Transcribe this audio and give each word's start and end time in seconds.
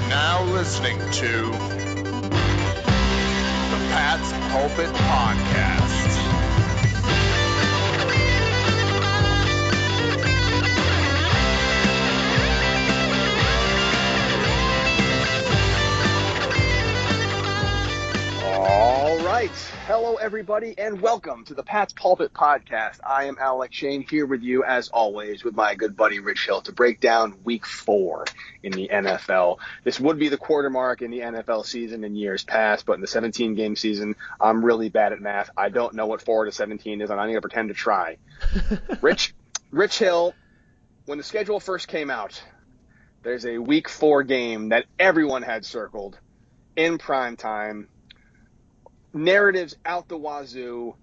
are 0.00 0.08
now 0.08 0.44
listening 0.44 0.98
to 0.98 1.50
the 3.70 3.78
Pat's 3.90 4.32
Pulpit 4.52 4.94
Podcast. 4.94 6.19
Hello, 19.92 20.14
everybody, 20.14 20.78
and 20.78 21.00
welcome 21.00 21.44
to 21.46 21.54
the 21.54 21.64
Pat's 21.64 21.92
Pulpit 21.92 22.32
Podcast. 22.32 23.00
I 23.04 23.24
am 23.24 23.36
Alec 23.40 23.72
Shane 23.72 24.06
here 24.08 24.24
with 24.24 24.40
you, 24.40 24.62
as 24.62 24.88
always, 24.88 25.42
with 25.42 25.56
my 25.56 25.74
good 25.74 25.96
buddy 25.96 26.20
Rich 26.20 26.46
Hill 26.46 26.60
to 26.60 26.72
break 26.72 27.00
down 27.00 27.34
week 27.42 27.66
four 27.66 28.24
in 28.62 28.70
the 28.70 28.88
NFL. 28.88 29.58
This 29.82 29.98
would 29.98 30.16
be 30.16 30.28
the 30.28 30.36
quarter 30.36 30.70
mark 30.70 31.02
in 31.02 31.10
the 31.10 31.18
NFL 31.18 31.66
season 31.66 32.04
in 32.04 32.14
years 32.14 32.44
past, 32.44 32.86
but 32.86 32.92
in 32.92 33.00
the 33.00 33.08
17 33.08 33.56
game 33.56 33.74
season, 33.74 34.14
I'm 34.40 34.64
really 34.64 34.90
bad 34.90 35.12
at 35.12 35.20
math. 35.20 35.50
I 35.56 35.70
don't 35.70 35.94
know 35.94 36.06
what 36.06 36.22
four 36.22 36.44
to 36.44 36.52
17 36.52 37.00
is, 37.00 37.10
and 37.10 37.18
I'm 37.18 37.26
not 37.26 37.32
going 37.32 37.42
to 37.42 37.48
pretend 37.48 37.68
to 37.70 37.74
try. 37.74 38.16
Rich, 39.00 39.34
Rich 39.72 39.98
Hill, 39.98 40.34
when 41.06 41.18
the 41.18 41.24
schedule 41.24 41.58
first 41.58 41.88
came 41.88 42.10
out, 42.10 42.40
there's 43.24 43.44
a 43.44 43.58
week 43.58 43.88
four 43.88 44.22
game 44.22 44.68
that 44.68 44.84
everyone 45.00 45.42
had 45.42 45.64
circled 45.64 46.16
in 46.76 46.96
prime 46.96 47.36
time 47.36 47.88
narratives 49.12 49.76
out 49.84 50.08
the 50.08 50.16
wazoo. 50.16 50.94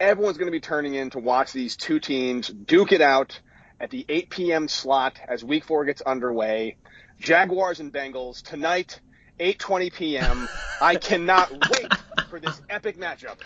Everyone's 0.00 0.38
going 0.38 0.48
to 0.48 0.52
be 0.52 0.60
turning 0.60 0.94
in 0.94 1.10
to 1.10 1.18
watch 1.18 1.52
these 1.52 1.76
two 1.76 2.00
teams 2.00 2.48
duke 2.48 2.92
it 2.92 3.00
out 3.00 3.40
at 3.80 3.90
the 3.90 4.04
8 4.08 4.30
p.m. 4.30 4.68
slot 4.68 5.18
as 5.28 5.44
Week 5.44 5.64
Four 5.64 5.84
gets 5.84 6.02
underway. 6.02 6.76
Jaguars 7.20 7.80
and 7.80 7.92
Bengals 7.92 8.42
tonight, 8.42 9.00
8:20 9.38 9.92
p.m. 9.92 10.48
I 10.80 10.96
cannot 10.96 11.50
wait 11.52 12.01
for 12.32 12.40
this 12.40 12.62
epic 12.70 12.96
matchup. 12.96 13.36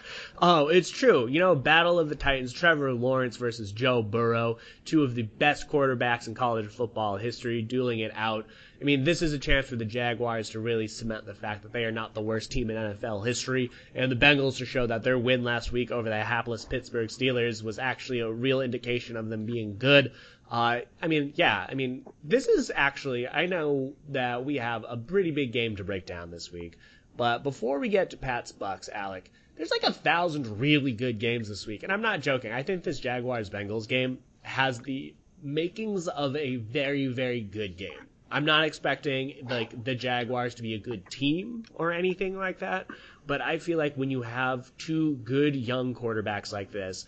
Oh, 0.41 0.69
it's 0.69 0.91
true. 0.91 1.27
You 1.27 1.41
know, 1.41 1.57
Battle 1.57 1.99
of 1.99 2.09
the 2.09 2.15
Titans, 2.15 2.53
Trevor 2.53 2.93
Lawrence 2.93 3.37
versus 3.37 3.73
Joe 3.73 4.01
Burrow, 4.01 4.59
two 4.85 5.03
of 5.03 5.17
the 5.17 5.23
best 5.23 5.69
quarterbacks 5.69 6.29
in 6.29 6.35
college 6.35 6.69
football 6.69 7.17
history, 7.17 7.63
dueling 7.63 7.99
it 7.99 8.13
out. 8.15 8.47
I 8.81 8.85
mean, 8.85 9.03
this 9.03 9.23
is 9.23 9.33
a 9.33 9.41
chance 9.41 9.67
for 9.67 9.75
the 9.75 9.85
Jaguars 9.85 10.51
to 10.51 10.61
really 10.61 10.87
cement 10.87 11.27
the 11.27 11.35
fact 11.35 11.65
that 11.65 11.73
they 11.73 11.85
are 11.85 11.91
not 11.91 12.15
the 12.15 12.21
worst 12.21 12.53
team 12.53 12.71
in 12.71 12.77
NFL 12.77 13.27
history, 13.27 13.73
and 13.93 14.13
the 14.13 14.15
Bengals 14.15 14.59
to 14.59 14.65
show 14.65 14.87
that 14.87 15.03
their 15.03 15.19
win 15.19 15.43
last 15.43 15.73
week 15.73 15.91
over 15.91 16.09
the 16.09 16.23
hapless 16.23 16.65
Pittsburgh 16.65 17.09
Steelers 17.09 17.65
was 17.65 17.81
actually 17.81 18.21
a 18.21 18.31
real 18.31 18.61
indication 18.61 19.17
of 19.17 19.29
them 19.31 19.47
being 19.47 19.79
good. 19.79 20.13
Uh, 20.49 20.83
I 21.03 21.09
mean, 21.09 21.33
yeah, 21.35 21.67
I 21.69 21.75
mean, 21.75 22.07
this 22.23 22.47
is 22.47 22.71
actually, 22.73 23.27
I 23.27 23.47
know 23.47 23.95
that 24.11 24.45
we 24.45 24.57
have 24.59 24.85
a 24.89 24.97
pretty 24.97 25.33
big 25.33 25.51
game 25.51 25.75
to 25.75 25.83
break 25.83 26.07
down 26.07 26.31
this 26.31 26.53
week, 26.53 26.79
but 27.17 27.43
before 27.43 27.79
we 27.79 27.89
get 27.89 28.11
to 28.11 28.17
Pat's 28.17 28.53
Bucks, 28.53 28.89
Alec, 28.93 29.31
there's 29.57 29.71
like 29.71 29.85
a 29.85 29.93
thousand 29.93 30.61
really 30.61 30.93
good 30.93 31.19
games 31.19 31.49
this 31.49 31.67
week, 31.67 31.83
and 31.83 31.93
I'm 31.93 32.03
not 32.03 32.21
joking. 32.21 32.53
I 32.53 32.63
think 32.63 32.83
this 32.83 33.01
Jaguars 33.01 33.51
Bengals 33.51 33.89
game 33.89 34.19
has 34.43 34.81
the 34.81 35.15
makings 35.43 36.09
of 36.09 36.37
a 36.37 36.57
very, 36.57 37.07
very 37.07 37.41
good 37.41 37.77
game. 37.77 38.07
I'm 38.31 38.45
not 38.45 38.65
expecting 38.65 39.47
like 39.49 39.85
the 39.85 39.95
Jaguars 39.95 40.57
to 40.57 40.63
be 40.63 40.75
a 40.75 40.79
good 40.79 41.09
team 41.09 41.65
or 41.75 41.93
anything 41.93 42.37
like 42.37 42.59
that, 42.59 42.89
but 43.27 43.41
I 43.41 43.59
feel 43.59 43.79
like 43.79 43.95
when 43.95 44.11
you 44.11 44.23
have 44.23 44.77
two 44.79 45.17
good 45.17 45.55
young 45.55 45.95
quarterbacks 45.95 46.53
like 46.53 46.73
this, 46.73 47.07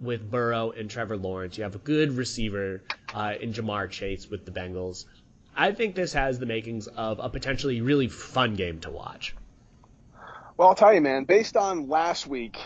with 0.00 0.30
Burrow 0.30 0.72
and 0.72 0.90
Trevor 0.90 1.16
Lawrence, 1.16 1.56
you 1.56 1.64
have 1.64 1.74
a 1.74 1.78
good 1.78 2.12
receiver 2.12 2.82
uh, 3.14 3.34
in 3.40 3.52
Ja'Marr 3.52 3.88
Chase 3.88 4.28
with 4.28 4.44
the 4.44 4.50
Bengals. 4.50 5.04
I 5.54 5.72
think 5.72 5.94
this 5.94 6.12
has 6.14 6.38
the 6.38 6.46
makings 6.46 6.86
of 6.88 7.18
a 7.20 7.28
potentially 7.28 7.80
really 7.80 8.08
fun 8.08 8.54
game 8.54 8.80
to 8.80 8.90
watch. 8.90 9.34
Well, 10.62 10.68
I'll 10.68 10.76
tell 10.76 10.94
you, 10.94 11.00
man, 11.00 11.24
based 11.24 11.56
on 11.56 11.88
last 11.88 12.24
week, 12.24 12.56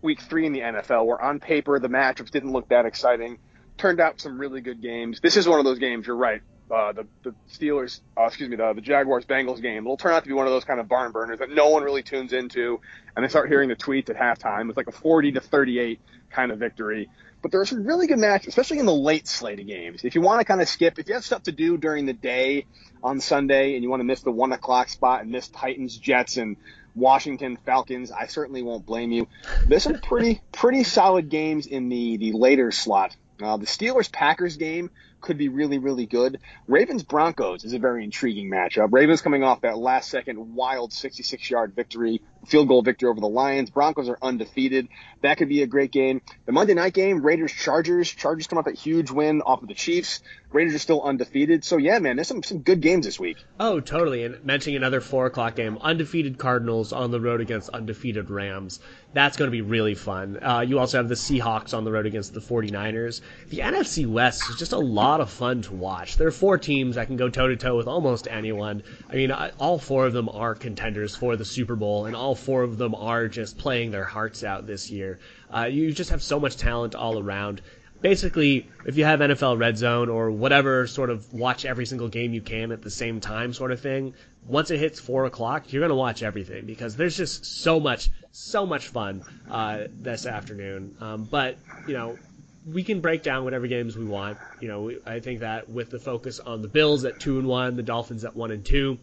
week 0.00 0.22
three 0.22 0.46
in 0.46 0.54
the 0.54 0.60
NFL, 0.60 1.04
where 1.04 1.20
on 1.20 1.38
paper 1.38 1.78
the 1.78 1.86
matchups 1.86 2.30
didn't 2.30 2.50
look 2.50 2.70
that 2.70 2.86
exciting, 2.86 3.36
turned 3.76 4.00
out 4.00 4.22
some 4.22 4.38
really 4.38 4.62
good 4.62 4.80
games. 4.80 5.20
This 5.20 5.36
is 5.36 5.46
one 5.46 5.58
of 5.58 5.66
those 5.66 5.78
games, 5.78 6.06
you're 6.06 6.16
right. 6.16 6.40
Uh, 6.70 6.92
the, 6.92 7.06
the 7.24 7.34
Steelers, 7.52 8.00
uh, 8.16 8.24
excuse 8.24 8.48
me, 8.48 8.56
the, 8.56 8.72
the 8.72 8.80
Jaguars 8.80 9.26
Bengals 9.26 9.60
game. 9.60 9.84
It'll 9.84 9.98
turn 9.98 10.14
out 10.14 10.22
to 10.22 10.28
be 10.28 10.32
one 10.32 10.46
of 10.46 10.52
those 10.54 10.64
kind 10.64 10.80
of 10.80 10.88
barn 10.88 11.12
burners 11.12 11.40
that 11.40 11.50
no 11.50 11.68
one 11.68 11.82
really 11.82 12.02
tunes 12.02 12.32
into, 12.32 12.80
and 13.14 13.22
they 13.22 13.28
start 13.28 13.50
hearing 13.50 13.68
the 13.68 13.76
tweets 13.76 14.08
at 14.08 14.16
halftime. 14.16 14.70
It's 14.70 14.78
like 14.78 14.88
a 14.88 14.92
40 14.92 15.32
to 15.32 15.40
38 15.40 16.00
kind 16.30 16.50
of 16.50 16.58
victory. 16.58 17.10
But 17.42 17.50
there 17.50 17.60
are 17.60 17.66
some 17.66 17.84
really 17.84 18.06
good 18.06 18.18
matches, 18.18 18.48
especially 18.48 18.78
in 18.78 18.86
the 18.86 18.94
late 18.94 19.28
slate 19.28 19.60
of 19.60 19.66
games. 19.66 20.04
If 20.04 20.14
you 20.14 20.22
want 20.22 20.40
to 20.40 20.46
kind 20.46 20.62
of 20.62 20.70
skip, 20.70 20.98
if 20.98 21.06
you 21.06 21.12
have 21.12 21.24
stuff 21.24 21.42
to 21.42 21.52
do 21.52 21.76
during 21.76 22.06
the 22.06 22.14
day 22.14 22.64
on 23.02 23.20
Sunday 23.20 23.74
and 23.74 23.82
you 23.82 23.90
want 23.90 24.00
to 24.00 24.04
miss 24.04 24.22
the 24.22 24.32
one 24.32 24.52
o'clock 24.52 24.88
spot 24.88 25.20
and 25.20 25.30
miss 25.30 25.48
Titans, 25.48 25.98
Jets, 25.98 26.38
and 26.38 26.56
Washington 26.96 27.58
Falcons, 27.64 28.10
I 28.10 28.26
certainly 28.26 28.62
won't 28.62 28.86
blame 28.86 29.12
you. 29.12 29.28
There's 29.68 29.84
some 29.84 30.00
pretty 30.00 30.40
pretty 30.50 30.82
solid 30.82 31.28
games 31.28 31.66
in 31.66 31.88
the 31.88 32.16
the 32.16 32.32
later 32.32 32.72
slot. 32.72 33.14
Uh, 33.40 33.58
the 33.58 33.66
Steelers 33.66 34.10
Packers 34.10 34.56
game 34.56 34.90
could 35.20 35.36
be 35.36 35.48
really, 35.48 35.76
really 35.78 36.06
good. 36.06 36.40
Ravens 36.66 37.02
Broncos 37.02 37.64
is 37.64 37.74
a 37.74 37.78
very 37.78 38.02
intriguing 38.02 38.50
matchup. 38.50 38.88
Ravens 38.92 39.20
coming 39.20 39.42
off 39.42 39.60
that 39.60 39.76
last 39.76 40.08
second 40.08 40.54
wild 40.54 40.92
66 40.92 41.50
yard 41.50 41.74
victory, 41.74 42.22
field 42.46 42.68
goal 42.68 42.82
victory 42.82 43.08
over 43.08 43.20
the 43.20 43.28
Lions. 43.28 43.70
Broncos 43.70 44.08
are 44.08 44.18
undefeated. 44.22 44.88
That 45.22 45.38
could 45.38 45.48
be 45.48 45.62
a 45.62 45.66
great 45.66 45.90
game. 45.90 46.20
The 46.44 46.52
Monday 46.52 46.74
night 46.74 46.94
game, 46.94 47.24
Raiders 47.24 47.52
Chargers. 47.52 48.08
Chargers 48.08 48.46
come 48.46 48.58
off 48.58 48.66
that 48.66 48.76
huge 48.76 49.10
win 49.10 49.42
off 49.42 49.62
of 49.62 49.68
the 49.68 49.74
Chiefs. 49.74 50.20
Raiders 50.52 50.74
are 50.74 50.78
still 50.78 51.02
undefeated. 51.02 51.64
So 51.64 51.76
yeah, 51.76 51.98
man, 51.98 52.16
there's 52.16 52.28
some, 52.28 52.42
some 52.42 52.60
good 52.60 52.80
games 52.80 53.04
this 53.04 53.18
week. 53.18 53.36
Oh, 53.58 53.80
totally. 53.80 54.24
And 54.24 54.44
mentioning 54.44 54.76
another 54.76 55.00
four 55.00 55.26
o'clock 55.26 55.56
game, 55.56 55.78
undefeated 55.80 56.38
Cardinals 56.38 56.92
on 56.92 57.10
the 57.10 57.20
road 57.20 57.40
against 57.40 57.70
undefeated 57.70 58.30
Rams. 58.30 58.78
That's 59.12 59.36
going 59.36 59.48
to 59.48 59.52
be 59.52 59.62
really 59.62 59.94
fun. 59.94 60.38
Uh, 60.42 60.60
you 60.60 60.78
also 60.78 60.98
have 60.98 61.08
the 61.08 61.14
Seahawks 61.14 61.76
on 61.76 61.84
the 61.84 61.90
road 61.90 62.06
against 62.06 62.32
the 62.32 62.40
49ers. 62.40 63.20
The 63.48 63.58
NFC 63.58 64.06
West 64.06 64.48
is 64.50 64.56
just 64.56 64.72
a 64.72 64.78
lot 64.78 65.20
of 65.20 65.30
fun 65.30 65.62
to 65.62 65.74
watch. 65.74 66.16
There 66.16 66.28
are 66.28 66.32
four 66.32 66.58
teams 66.58 66.96
that 66.96 67.06
can 67.06 67.16
go 67.16 67.28
toe 67.28 67.48
to 67.48 67.56
toe 67.56 67.76
with 67.76 67.88
almost 67.88 68.28
anyone. 68.30 68.82
I 69.10 69.16
mean, 69.16 69.32
all 69.32 69.78
four 69.78 70.06
of 70.06 70.12
them 70.12 70.28
are 70.28 70.54
contenders 70.54 71.16
for 71.16 71.36
the 71.36 71.44
Super 71.44 71.74
Bowl, 71.76 72.06
and 72.06 72.14
all 72.14 72.34
four 72.36 72.62
of 72.62 72.78
them 72.78 72.94
are 72.94 73.28
just 73.28 73.58
playing 73.58 73.90
their 73.90 74.04
hearts 74.04 74.44
out 74.44 74.66
this 74.66 74.90
year. 74.90 75.18
Uh, 75.54 75.64
you 75.64 75.92
just 75.92 76.10
have 76.10 76.22
so 76.22 76.38
much 76.38 76.56
talent 76.56 76.94
all 76.94 77.18
around 77.18 77.62
basically, 78.00 78.68
if 78.84 78.96
you 78.96 79.04
have 79.04 79.20
NFL 79.20 79.58
Red 79.58 79.78
Zone 79.78 80.08
or 80.08 80.30
whatever 80.30 80.86
sort 80.86 81.10
of 81.10 81.32
watch 81.32 81.64
every 81.64 81.86
single 81.86 82.08
game 82.08 82.32
you 82.34 82.40
can 82.40 82.72
at 82.72 82.82
the 82.82 82.90
same 82.90 83.20
time 83.20 83.52
sort 83.52 83.72
of 83.72 83.80
thing, 83.80 84.14
once 84.46 84.70
it 84.70 84.78
hits 84.78 85.00
four 85.00 85.24
o'clock, 85.24 85.72
you're 85.72 85.82
gonna 85.82 85.94
watch 85.94 86.22
everything 86.22 86.66
because 86.66 86.96
there's 86.96 87.16
just 87.16 87.44
so 87.44 87.80
much, 87.80 88.10
so 88.30 88.66
much 88.66 88.88
fun 88.88 89.22
uh, 89.50 89.84
this 89.90 90.26
afternoon. 90.26 90.96
Um, 91.00 91.24
but 91.24 91.58
you 91.86 91.94
know, 91.94 92.18
we 92.66 92.82
can 92.82 93.00
break 93.00 93.22
down 93.22 93.44
whatever 93.44 93.66
games 93.66 93.96
we 93.96 94.04
want. 94.04 94.38
You 94.60 94.68
know, 94.68 94.92
I 95.04 95.20
think 95.20 95.40
that 95.40 95.68
with 95.68 95.90
the 95.90 95.98
focus 95.98 96.40
on 96.40 96.62
the 96.62 96.68
Bills 96.68 97.04
at 97.04 97.18
two 97.20 97.38
and 97.38 97.48
one, 97.48 97.76
the 97.76 97.82
Dolphins 97.82 98.24
at 98.24 98.36
one 98.36 98.50
and 98.50 98.64
two, 98.64 98.98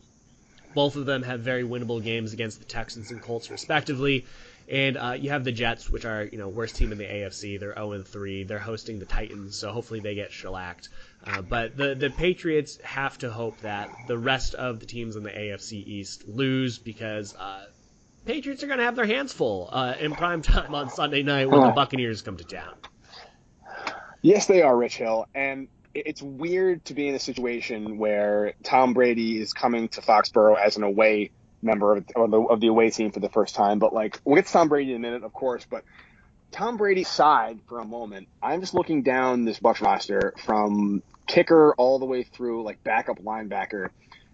both 0.73 0.95
of 0.95 1.05
them 1.05 1.23
have 1.23 1.41
very 1.41 1.63
winnable 1.63 2.03
games 2.03 2.33
against 2.33 2.59
the 2.59 2.65
Texans 2.65 3.11
and 3.11 3.21
Colts 3.21 3.49
respectively. 3.49 4.25
And 4.69 4.97
uh, 4.97 5.17
you 5.19 5.29
have 5.31 5.43
the 5.43 5.51
Jets, 5.51 5.89
which 5.89 6.05
are 6.05 6.23
you 6.23 6.37
know 6.37 6.47
worst 6.47 6.77
team 6.77 6.91
in 6.91 6.97
the 6.97 7.05
AFC. 7.05 7.59
They're 7.59 7.75
0 7.75 7.91
and 7.93 8.07
3. 8.07 8.43
They're 8.43 8.59
hosting 8.59 8.99
the 8.99 9.05
Titans, 9.05 9.57
so 9.57 9.71
hopefully 9.71 9.99
they 9.99 10.15
get 10.15 10.31
shellacked. 10.31 10.89
Uh, 11.25 11.41
but 11.41 11.75
the 11.75 11.95
the 11.95 12.09
Patriots 12.09 12.77
have 12.83 13.17
to 13.19 13.29
hope 13.29 13.59
that 13.61 13.89
the 14.07 14.17
rest 14.17 14.53
of 14.55 14.79
the 14.79 14.85
teams 14.85 15.15
in 15.15 15.23
the 15.23 15.31
AFC 15.31 15.73
East 15.85 16.27
lose 16.27 16.79
because 16.79 17.35
uh, 17.35 17.65
Patriots 18.25 18.63
are 18.63 18.67
going 18.67 18.79
to 18.79 18.85
have 18.85 18.95
their 18.95 19.05
hands 19.05 19.33
full 19.33 19.69
uh, 19.71 19.95
in 19.99 20.13
prime 20.13 20.41
time 20.41 20.73
on 20.73 20.89
Sunday 20.89 21.23
night 21.23 21.49
when 21.49 21.61
the 21.61 21.71
Buccaneers 21.71 22.21
come 22.21 22.37
to 22.37 22.45
town. 22.45 22.73
Yes, 24.21 24.45
they 24.45 24.61
are, 24.61 24.75
Rich 24.75 24.97
Hill, 24.97 25.27
and 25.35 25.67
it's 25.93 26.21
weird 26.21 26.85
to 26.85 26.93
be 26.93 27.07
in 27.07 27.15
a 27.15 27.19
situation 27.19 27.97
where 27.97 28.53
Tom 28.63 28.93
Brady 28.93 29.39
is 29.39 29.53
coming 29.53 29.89
to 29.89 30.01
Foxborough 30.01 30.57
as 30.59 30.77
an 30.77 30.83
away 30.83 31.31
member 31.61 31.97
of, 31.97 32.05
of, 32.15 32.31
the, 32.31 32.41
of 32.41 32.59
the 32.59 32.67
away 32.67 32.89
team 32.89 33.11
for 33.11 33.19
the 33.19 33.29
first 33.29 33.55
time. 33.55 33.79
But 33.79 33.93
like, 33.93 34.19
we'll 34.25 34.35
get 34.35 34.47
to 34.47 34.53
Tom 34.53 34.69
Brady 34.69 34.91
in 34.91 34.97
a 34.97 34.99
minute, 34.99 35.23
of 35.23 35.33
course. 35.33 35.65
But 35.69 35.83
Tom 36.51 36.77
Brady's 36.77 37.07
side 37.07 37.59
for 37.67 37.79
a 37.79 37.85
moment, 37.85 38.27
I'm 38.41 38.59
just 38.59 38.73
looking 38.73 39.03
down 39.03 39.45
this 39.45 39.59
Bucks 39.59 39.81
roster 39.81 40.33
from 40.45 41.03
kicker 41.27 41.73
all 41.75 41.99
the 41.99 42.05
way 42.05 42.23
through 42.23 42.63
like 42.63 42.83
backup 42.83 43.19
linebacker, 43.19 43.89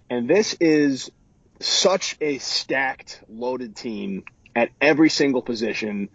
and 0.09 0.29
this 0.29 0.55
is 0.59 1.11
such 1.59 2.17
a 2.19 2.37
stacked, 2.39 3.21
loaded 3.29 3.75
team 3.75 4.23
at 4.55 4.69
every 4.81 5.09
single 5.09 5.41
position. 5.41 6.09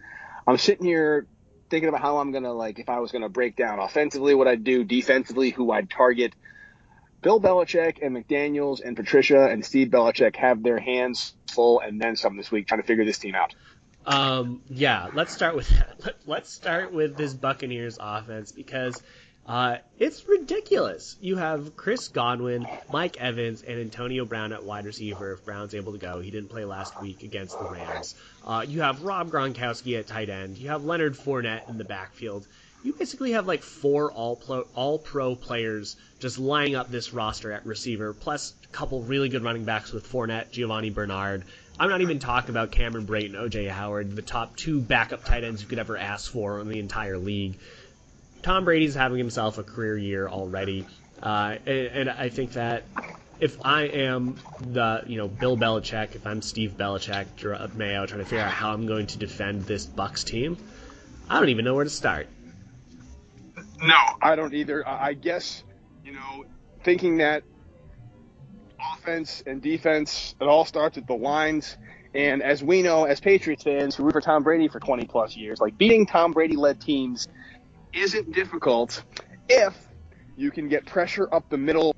I'm 0.47 0.59
sitting 0.59 0.87
here 0.87 1.27
thinking 1.71 1.89
about 1.89 2.01
how 2.01 2.19
I'm 2.19 2.33
gonna 2.33 2.53
like 2.53 2.79
if 2.79 2.89
I 2.89 3.01
was 3.01 3.13
gonna 3.13 3.29
break 3.29 3.57
down 3.57 3.79
offensively 3.79 4.35
what 4.35 4.49
I'd 4.49 4.65
do, 4.65 4.85
defensively 4.85 5.51
who 5.51 5.71
I'd 5.71 5.91
target. 5.91 6.35
Bill 7.23 7.41
Belichick 7.41 7.99
and 8.03 8.15
McDaniels 8.15 8.83
and 8.85 8.97
Patricia 8.97 9.47
and 9.47 9.65
Steve 9.65 9.89
Belichick 9.89 10.37
have 10.37 10.63
their 10.63 10.79
hands 10.79 11.35
full 11.51 11.81
and 11.81 11.99
then 11.99 12.17
some 12.17 12.37
this 12.37 12.51
week 12.51 12.69
trying 12.69 12.83
to 12.83 12.87
figure 12.87 13.05
this 13.05 13.19
team 13.19 13.35
out. 13.35 13.55
Um, 14.07 14.61
yeah, 14.69 15.09
let's 15.15 15.33
start 15.33 15.57
with 15.57 15.69
that. 16.05 16.15
Let, 16.27 16.43
us 16.43 16.51
start 16.51 16.93
with 16.93 17.17
this 17.17 17.33
Buccaneers 17.33 17.99
offense 18.01 18.53
because 18.53 19.03
Uh, 19.47 19.77
it's 19.99 20.27
ridiculous. 20.27 21.17
You 21.21 21.37
have 21.37 21.77
Chris 21.77 22.09
Godwin, 22.09 22.67
Mike 22.91 23.19
Evans, 23.21 23.63
and 23.63 23.79
Antonio 23.79 24.25
Brown 24.25 24.53
at 24.53 24.65
wide 24.65 24.87
receiver 24.87 25.33
if 25.33 25.45
Brown's 25.45 25.75
able 25.75 25.93
to 25.93 25.99
go. 25.99 26.21
He 26.21 26.31
didn't 26.31 26.49
play 26.49 26.65
last 26.65 27.01
week 27.03 27.23
against 27.23 27.59
the 27.59 27.67
Rams. 27.67 28.15
Uh, 28.47 28.65
you 28.67 28.81
have 28.81 29.03
Rob 29.03 29.31
Gronkowski 29.31 29.99
at 29.99 30.07
tight 30.07 30.31
end. 30.31 30.57
You 30.57 30.71
have 30.71 30.85
Leonard 30.85 31.15
Fournette 31.15 31.69
in 31.69 31.77
the 31.77 31.85
backfield. 31.85 32.47
You 32.83 32.95
basically 32.95 33.33
have 33.33 33.47
like 33.47 33.63
four 33.63 34.13
all 34.13 34.37
pro, 34.37 34.67
all 34.75 34.99
pro 34.99 35.35
players 35.35 35.97
just 36.21 36.39
lining 36.39 36.75
up 36.75 36.91
this 36.91 37.13
roster 37.13 37.53
at 37.53 37.67
receiver, 37.67 38.15
plus 38.15 38.55
a 38.65 38.69
couple 38.69 39.03
really 39.03 39.29
good 39.29 39.43
running 39.43 39.65
backs 39.65 39.93
with 39.93 40.11
Fournette, 40.11 40.53
Giovani 40.53 40.91
Bernard. 40.91 41.45
I'm 41.79 41.91
not 41.91 42.03
even 42.03 42.19
talking 42.19 42.51
about 42.51 42.71
Cameron 42.71 43.05
Brayton, 43.05 43.35
OJ 43.35 43.69
Howard, 43.69 44.15
the 44.15 44.23
top 44.23 44.57
two 44.57 44.81
backup 44.81 45.25
tight 45.25 45.45
ends 45.45 45.61
you 45.61 45.69
could 45.69 45.79
ever 45.79 45.97
ask 45.97 46.31
for 46.31 46.61
in 46.61 46.69
the 46.69 46.79
entire 46.79 47.19
league. 47.19 47.59
Tom 48.45 48.67
Brady's 48.67 48.95
having 48.95 49.17
himself 49.17 49.57
a 49.57 49.63
career 49.63 49.97
year 49.97 50.29
already, 50.29 50.87
uh, 51.23 51.57
and, 51.65 51.87
and, 51.87 52.11
I 52.11 52.29
think 52.29 52.53
that 52.53 52.83
if 53.41 53.57
I 53.65 53.85
am 53.85 54.37
the 54.61 55.03
you 55.07 55.17
know 55.17 55.29
Bill 55.29 55.57
Belichick, 55.57 56.15
if 56.15 56.27
I'm 56.27 56.43
Steve 56.43 56.75
Belichick, 56.77 57.75
Mayo, 57.75 58.05
trying 58.05 58.21
to 58.21 58.27
figure 58.27 58.45
out 58.45 58.51
how 58.51 58.75
I'm 58.75 58.87
going 58.87 59.07
to 59.07 59.19
defend 59.19 59.63
this 59.63 59.87
Bucks 59.87 60.25
team, 60.25 60.59
I 61.31 61.41
don't 61.41 61.49
even 61.49 61.65
know 61.65 61.75
where 61.75 61.85
to 61.85 61.91
start. 61.91 62.29
No, 63.81 63.97
I 64.21 64.37
don't 64.37 64.53
either. 64.53 64.87
I 64.87 65.15
guess 65.15 65.65
you 66.05 66.13
know 66.13 66.45
thinking 66.83 67.17
that 67.17 67.45
offense 68.93 69.43
and 69.47 69.63
defense 69.63 70.35
it 70.39 70.45
all 70.45 70.67
starts 70.67 70.99
at 70.99 71.07
the 71.07 71.15
lines. 71.15 71.79
And 72.13 72.43
as 72.43 72.63
we 72.63 72.83
know, 72.83 73.05
as 73.05 73.21
Patriots 73.21 73.65
fans 73.65 73.97
who 73.97 74.05
root 74.05 74.13
for 74.13 74.21
Tom 74.21 74.45
Brady 74.45 74.69
for 74.69 74.79
20 74.79 75.07
plus 75.07 75.35
years, 75.35 75.61
like 75.61 75.77
beating 75.77 76.07
Tom 76.07 76.31
Brady 76.31 76.55
led 76.55 76.81
teams 76.81 77.27
isn't 77.95 78.33
difficult 78.33 79.03
if 79.49 79.75
you 80.37 80.51
can 80.51 80.69
get 80.69 80.85
pressure 80.87 81.33
up 81.33 81.49
the 81.49 81.59
middle 81.59 81.95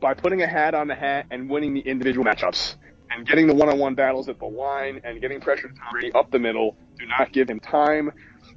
by 0.00 0.14
putting 0.14 0.42
a 0.42 0.46
hat 0.46 0.74
on 0.74 0.88
the 0.88 0.94
hat 0.94 1.26
and 1.30 1.48
winning 1.48 1.74
the 1.74 1.80
individual 1.80 2.24
matchups 2.24 2.76
and 3.10 3.26
getting 3.26 3.46
the 3.46 3.54
one-on-one 3.54 3.94
battles 3.94 4.28
at 4.28 4.38
the 4.38 4.46
line 4.46 5.00
and 5.04 5.20
getting 5.20 5.40
pressure 5.40 5.68
to 5.68 5.74
Tom 5.74 5.88
Brady 5.92 6.12
up 6.12 6.30
the 6.30 6.38
middle. 6.38 6.76
Do 6.98 7.06
not 7.06 7.32
give 7.32 7.48
him 7.48 7.60
time. 7.60 8.10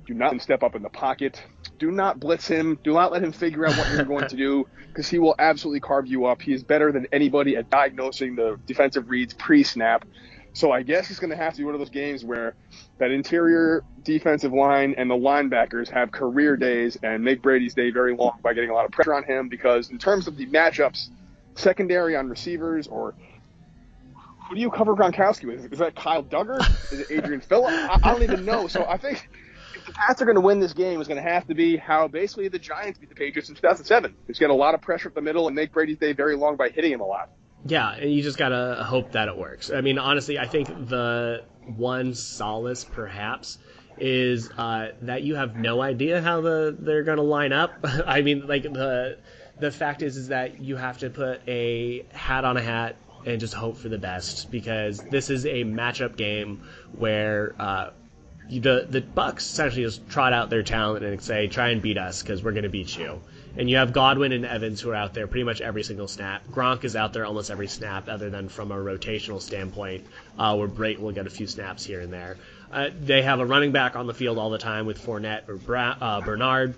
Do 0.06 0.14
not 0.14 0.26
let 0.26 0.34
him 0.34 0.40
step 0.40 0.64
up 0.64 0.76
in 0.76 0.82
the 0.82 0.90
pocket. 0.90 1.44
Do 1.80 1.92
not 1.92 2.20
blitz 2.20 2.48
him. 2.48 2.80
Do 2.84 2.94
not 2.94 3.12
let 3.12 3.24
him 3.24 3.32
figure 3.32 3.66
out 3.66 3.76
what 3.78 3.92
you're 3.92 4.06
going 4.06 4.28
to 4.28 4.36
do 4.36 4.68
because 4.88 5.10
he 5.10 5.20
will 5.20 5.36
absolutely 5.40 5.82
carve 5.82 6.08
you 6.08 6.26
up. 6.26 6.42
He 6.42 6.54
is 6.54 6.64
better 6.64 6.92
than 6.92 7.08
anybody 7.12 7.58
at 7.58 7.70
diagnosing 7.70 8.36
the 8.36 8.58
defensive 8.66 9.10
reads 9.10 9.34
pre-snap. 9.34 10.06
So 10.56 10.72
I 10.72 10.84
guess 10.84 11.12
it's 11.12 11.20
going 11.20 11.32
to 11.32 11.36
have 11.36 11.54
to 11.54 11.60
be 11.60 11.66
one 11.66 11.76
of 11.76 11.80
those 11.80 11.90
games 11.90 12.24
where 12.24 12.56
that 12.98 13.12
interior 13.12 13.84
defensive 14.04 14.54
line 14.54 14.96
and 14.98 15.10
the 15.10 15.16
linebackers 15.16 15.90
have 15.90 16.14
career 16.14 16.56
days 16.56 16.98
and 17.04 17.22
make 17.22 17.42
Brady's 17.42 17.74
day 17.74 17.92
very 17.92 18.16
long 18.16 18.40
by 18.42 18.54
getting 18.54 18.70
a 18.70 18.74
lot 18.74 18.86
of 18.86 18.92
pressure 18.92 19.14
on 19.14 19.26
him 19.26 19.50
because 19.50 19.90
in 19.92 19.98
terms 19.98 20.28
of 20.28 20.38
the 20.38 20.48
matchups, 20.48 21.10
secondary 21.56 22.16
on 22.16 22.30
receivers 22.30 22.88
or 22.88 23.16
who 24.48 24.56
do 24.56 24.62
you 24.62 24.72
cover 24.72 24.96
Gronkowski 24.96 25.46
with? 25.46 25.74
Is 25.74 25.80
that 25.80 25.94
Kyle 25.94 26.24
Dugger? 26.24 26.62
Is 26.94 27.02
it 27.02 27.08
Adrian 27.12 27.42
Phillip? 27.50 27.74
I, 27.74 28.00
I 28.02 28.14
don't 28.14 28.24
even 28.24 28.46
know. 28.46 28.68
So 28.68 28.86
I 28.86 28.98
think 28.98 29.28
if 29.76 29.86
the 29.86 29.92
Pats 29.92 30.22
are 30.22 30.26
going 30.26 30.36
to 30.36 30.42
win 30.42 30.62
this 30.62 30.72
game, 30.72 31.02
it's 31.02 31.10
going 31.10 31.22
to 31.22 31.30
have 31.30 31.46
to 31.48 31.54
be 31.54 31.76
how 31.76 32.08
basically 32.08 32.48
the 32.48 32.60
Giants 32.60 32.98
beat 32.98 33.10
the 33.10 33.16
Patriots 33.16 33.50
in 33.50 33.56
2007. 33.56 34.16
It's 34.30 34.40
get 34.40 34.52
a 34.52 34.54
lot 34.54 34.74
of 34.74 34.82
pressure 34.82 35.10
up 35.10 35.16
the 35.16 35.22
middle 35.22 35.48
and 35.48 35.56
make 35.56 35.74
Brady's 35.74 35.98
day 35.98 36.14
very 36.14 36.38
long 36.38 36.56
by 36.56 36.70
hitting 36.70 36.94
him 36.94 37.02
a 37.02 37.06
lot. 37.06 37.30
Yeah, 37.68 37.94
and 37.94 38.12
you 38.12 38.22
just 38.22 38.38
gotta 38.38 38.84
hope 38.84 39.14
that 39.14 39.28
it 39.28 39.36
works. 39.36 39.72
I 39.72 39.82
mean, 39.82 39.98
honestly, 39.98 40.38
I 40.38 40.46
think 40.46 40.68
the 40.68 41.44
one 41.76 42.14
solace, 42.14 42.84
perhaps, 42.84 43.58
is 43.98 44.52
uh, 44.52 44.92
that 45.02 45.24
you 45.24 45.36
have 45.36 45.56
no 45.56 45.82
idea 45.82 46.22
how 46.22 46.42
the 46.42 46.76
they're 46.78 47.04
gonna 47.04 47.24
line 47.24 47.54
up. 47.54 47.74
I 47.84 48.22
mean, 48.22 48.48
like 48.48 48.64
the 48.64 49.18
the 49.60 49.72
fact 49.72 50.04
is 50.04 50.16
is 50.16 50.28
that 50.28 50.60
you 50.60 50.76
have 50.76 51.00
to 51.00 51.10
put 51.10 51.42
a 51.48 52.06
hat 52.14 52.46
on 52.46 52.56
a 52.56 52.62
hat 52.62 52.98
and 53.26 53.40
just 53.40 53.56
hope 53.56 53.78
for 53.78 53.90
the 53.90 53.98
best 53.98 54.52
because 54.52 55.02
this 55.02 55.32
is 55.32 55.46
a 55.46 55.64
matchup 55.64 56.16
game 56.18 56.64
where. 56.98 57.56
Uh, 57.60 57.90
the 58.48 58.86
the 58.88 59.02
Bucs 59.02 59.40
essentially 59.40 59.82
just 59.82 60.08
trot 60.08 60.32
out 60.32 60.52
their 60.52 60.62
talent 60.62 61.04
and 61.04 61.20
say, 61.20 61.48
try 61.48 61.70
and 61.70 61.82
beat 61.82 61.98
us 61.98 62.22
because 62.22 62.44
we're 62.44 62.52
going 62.52 62.62
to 62.62 62.70
beat 62.70 62.96
you. 62.96 63.20
And 63.58 63.70
you 63.70 63.78
have 63.78 63.94
Godwin 63.94 64.34
and 64.34 64.46
Evans 64.46 64.82
who 64.82 64.90
are 64.90 64.96
out 64.96 65.14
there 65.14 65.28
pretty 65.28 65.46
much 65.46 65.62
every 65.62 65.84
single 65.84 66.10
snap. 66.10 66.46
Gronk 66.52 66.84
is 66.84 66.96
out 66.96 67.14
there 67.14 67.26
almost 67.26 67.50
every 67.50 67.68
snap, 67.68 68.10
other 68.10 68.30
than 68.30 68.50
from 68.50 68.72
a 68.72 68.76
rotational 68.76 69.42
standpoint, 69.42 70.06
uh, 70.38 70.56
where 70.58 70.68
Brate 70.68 71.00
will 71.00 71.14
get 71.14 71.26
a 71.26 71.30
few 71.30 71.48
snaps 71.48 71.86
here 71.86 72.02
and 72.02 72.12
there. 72.12 72.38
Uh, 72.72 72.90
they 73.00 73.22
have 73.22 73.40
a 73.40 73.46
running 73.46 73.72
back 73.72 73.96
on 73.96 74.08
the 74.08 74.14
field 74.14 74.38
all 74.38 74.50
the 74.50 74.58
time 74.58 74.86
with 74.86 75.00
Fournette 75.00 75.48
or 75.48 75.56
Bra- 75.56 75.96
uh, 76.02 76.22
Bernard. 76.22 76.76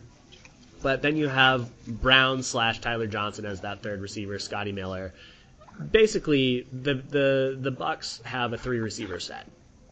But 0.83 1.01
then 1.01 1.18
you 1.18 1.27
have 1.27 1.69
Brown 1.88 2.44
slash 2.44 2.80
Tyler 2.80 3.07
Johnson 3.07 3.45
as 3.45 3.62
that 3.62 3.81
third 3.81 4.00
receiver, 4.00 4.38
Scotty 4.38 4.71
Miller. 4.71 5.13
Basically, 5.91 6.68
the 6.71 6.94
the 6.94 7.57
the 7.59 7.71
Bucs 7.71 8.21
have 8.23 8.53
a 8.53 8.57
three 8.57 8.80
receiver 8.80 9.19
set. 9.19 9.47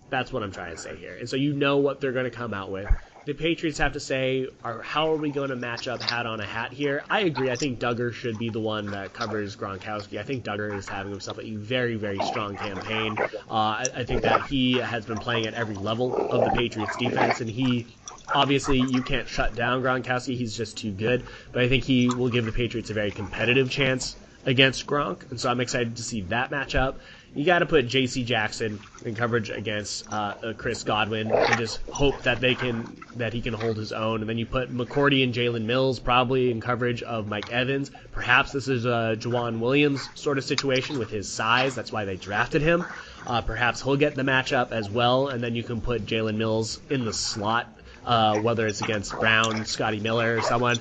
That's 0.10 0.32
what 0.32 0.44
I'm 0.44 0.52
trying 0.52 0.76
to 0.76 0.82
say 0.82 0.96
here. 0.96 1.16
And 1.20 1.30
so 1.30 1.36
you 1.36 1.54
know 1.54 1.78
what 1.78 2.02
they're 2.02 2.12
going 2.12 2.26
to 2.26 2.32
come 2.32 2.54
out 2.54 2.72
with 2.72 2.90
the 3.26 3.34
Patriots 3.34 3.80
have 3.80 3.94
to 3.94 4.00
say, 4.00 4.48
are, 4.64 4.82
how 4.84 5.12
are 5.12 5.18
we 5.18 5.32
going 5.32 5.50
to 5.50 5.56
match 5.56 5.88
up 5.88 6.02
hat 6.02 6.28
on 6.28 6.40
a 6.40 6.46
hat 6.46 6.72
here? 6.72 7.04
I 7.10 7.22
agree. 7.22 7.50
I 7.50 7.56
think 7.56 7.80
Dugger 7.80 8.14
should 8.14 8.38
be 8.38 8.50
the 8.50 8.60
one 8.60 8.92
that 8.92 9.14
covers 9.14 9.56
Gronkowski. 9.56 10.20
I 10.20 10.24
think 10.24 10.46
Dugger 10.46 10.76
is 10.76 10.88
having 10.88 11.12
himself 11.12 11.40
a 11.40 11.56
very, 11.56 11.96
very 11.96 12.20
strong 12.20 12.56
campaign. 12.56 13.18
Uh, 13.20 13.28
I, 13.50 13.86
I 13.96 14.04
think 14.04 14.22
that 14.22 14.46
he 14.46 14.78
has 14.78 15.08
been 15.08 15.18
playing 15.18 15.48
at 15.48 15.56
every 15.56 15.76
level 15.76 16.16
of 16.16 16.46
the 16.46 16.52
Patriots 16.52 16.96
defense, 16.98 17.42
and 17.42 17.50
he 17.50 17.88
obviously 18.34 18.78
you 18.80 19.02
can't 19.02 19.28
shut 19.28 19.56
down 19.56 19.82
Gronkowski. 19.82 20.38
He's 20.38 20.56
just 20.56 20.78
too 20.78 20.92
good. 20.92 21.26
But 21.52 21.64
I 21.64 21.68
think 21.68 21.84
he 21.84 22.10
will 22.10 22.30
give 22.30 22.46
the 22.46 22.52
Patriots 22.52 22.92
a 22.92 22.94
very 22.94 23.12
competitive 23.12 23.72
chance 23.72 24.16
against 24.46 24.86
Gronk, 24.86 25.32
and 25.32 25.40
so 25.40 25.50
I'm 25.50 25.62
excited 25.62 25.96
to 25.96 26.04
see 26.04 26.22
that 26.22 26.52
matchup 26.52 26.98
you 27.36 27.44
got 27.44 27.60
to 27.60 27.66
put 27.66 27.88
J.C. 27.88 28.24
Jackson 28.24 28.80
in 29.04 29.14
coverage 29.14 29.50
against 29.50 30.12
uh, 30.12 30.36
uh, 30.42 30.54
Chris 30.54 30.84
Godwin 30.84 31.30
and 31.30 31.58
just 31.58 31.82
hope 31.90 32.24
that 32.24 32.40
they 32.40 32.56
can 32.56 32.98
that 33.18 33.34
he 33.34 33.42
can 33.42 33.54
hold 33.54 33.76
his 33.76 33.92
own. 33.92 34.22
And 34.22 34.30
then 34.30 34.38
you 34.38 34.46
put 34.46 34.74
McCourty 34.74 35.22
and 35.22 35.34
Jalen 35.34 35.66
Mills 35.66 36.00
probably 36.00 36.50
in 36.50 36.62
coverage 36.62 37.04
of 37.04 37.28
Mike 37.28 37.52
Evans. 37.52 37.92
Perhaps 38.14 38.54
this 38.54 38.70
is 38.70 38.86
a 38.86 39.18
Joejuan 39.20 39.60
Williams 39.60 40.08
sort 40.16 40.38
of 40.38 40.46
situation 40.46 40.98
with 40.98 41.10
his 41.10 41.30
size. 41.30 41.76
That's 41.76 41.92
why 41.92 42.06
they 42.06 42.16
drafted 42.16 42.62
him. 42.62 42.86
Uh, 43.28 43.42
perhaps 43.42 43.82
he'll 43.82 43.98
get 43.98 44.16
the 44.16 44.24
matchup 44.24 44.72
as 44.72 44.90
well, 44.90 45.28
and 45.28 45.44
then 45.44 45.56
you 45.56 45.64
can 45.64 45.82
put 45.82 46.06
Jalen 46.06 46.38
Mills 46.38 46.80
in 46.90 47.04
the 47.04 47.14
slot, 47.14 47.68
uh, 48.06 48.40
whether 48.40 48.66
it's 48.66 48.82
against 48.82 49.12
Brown, 49.20 49.66
Scotty 49.66 50.00
Miller, 50.00 50.38
or 50.38 50.42
someone. 50.42 50.78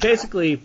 Basically, 0.00 0.62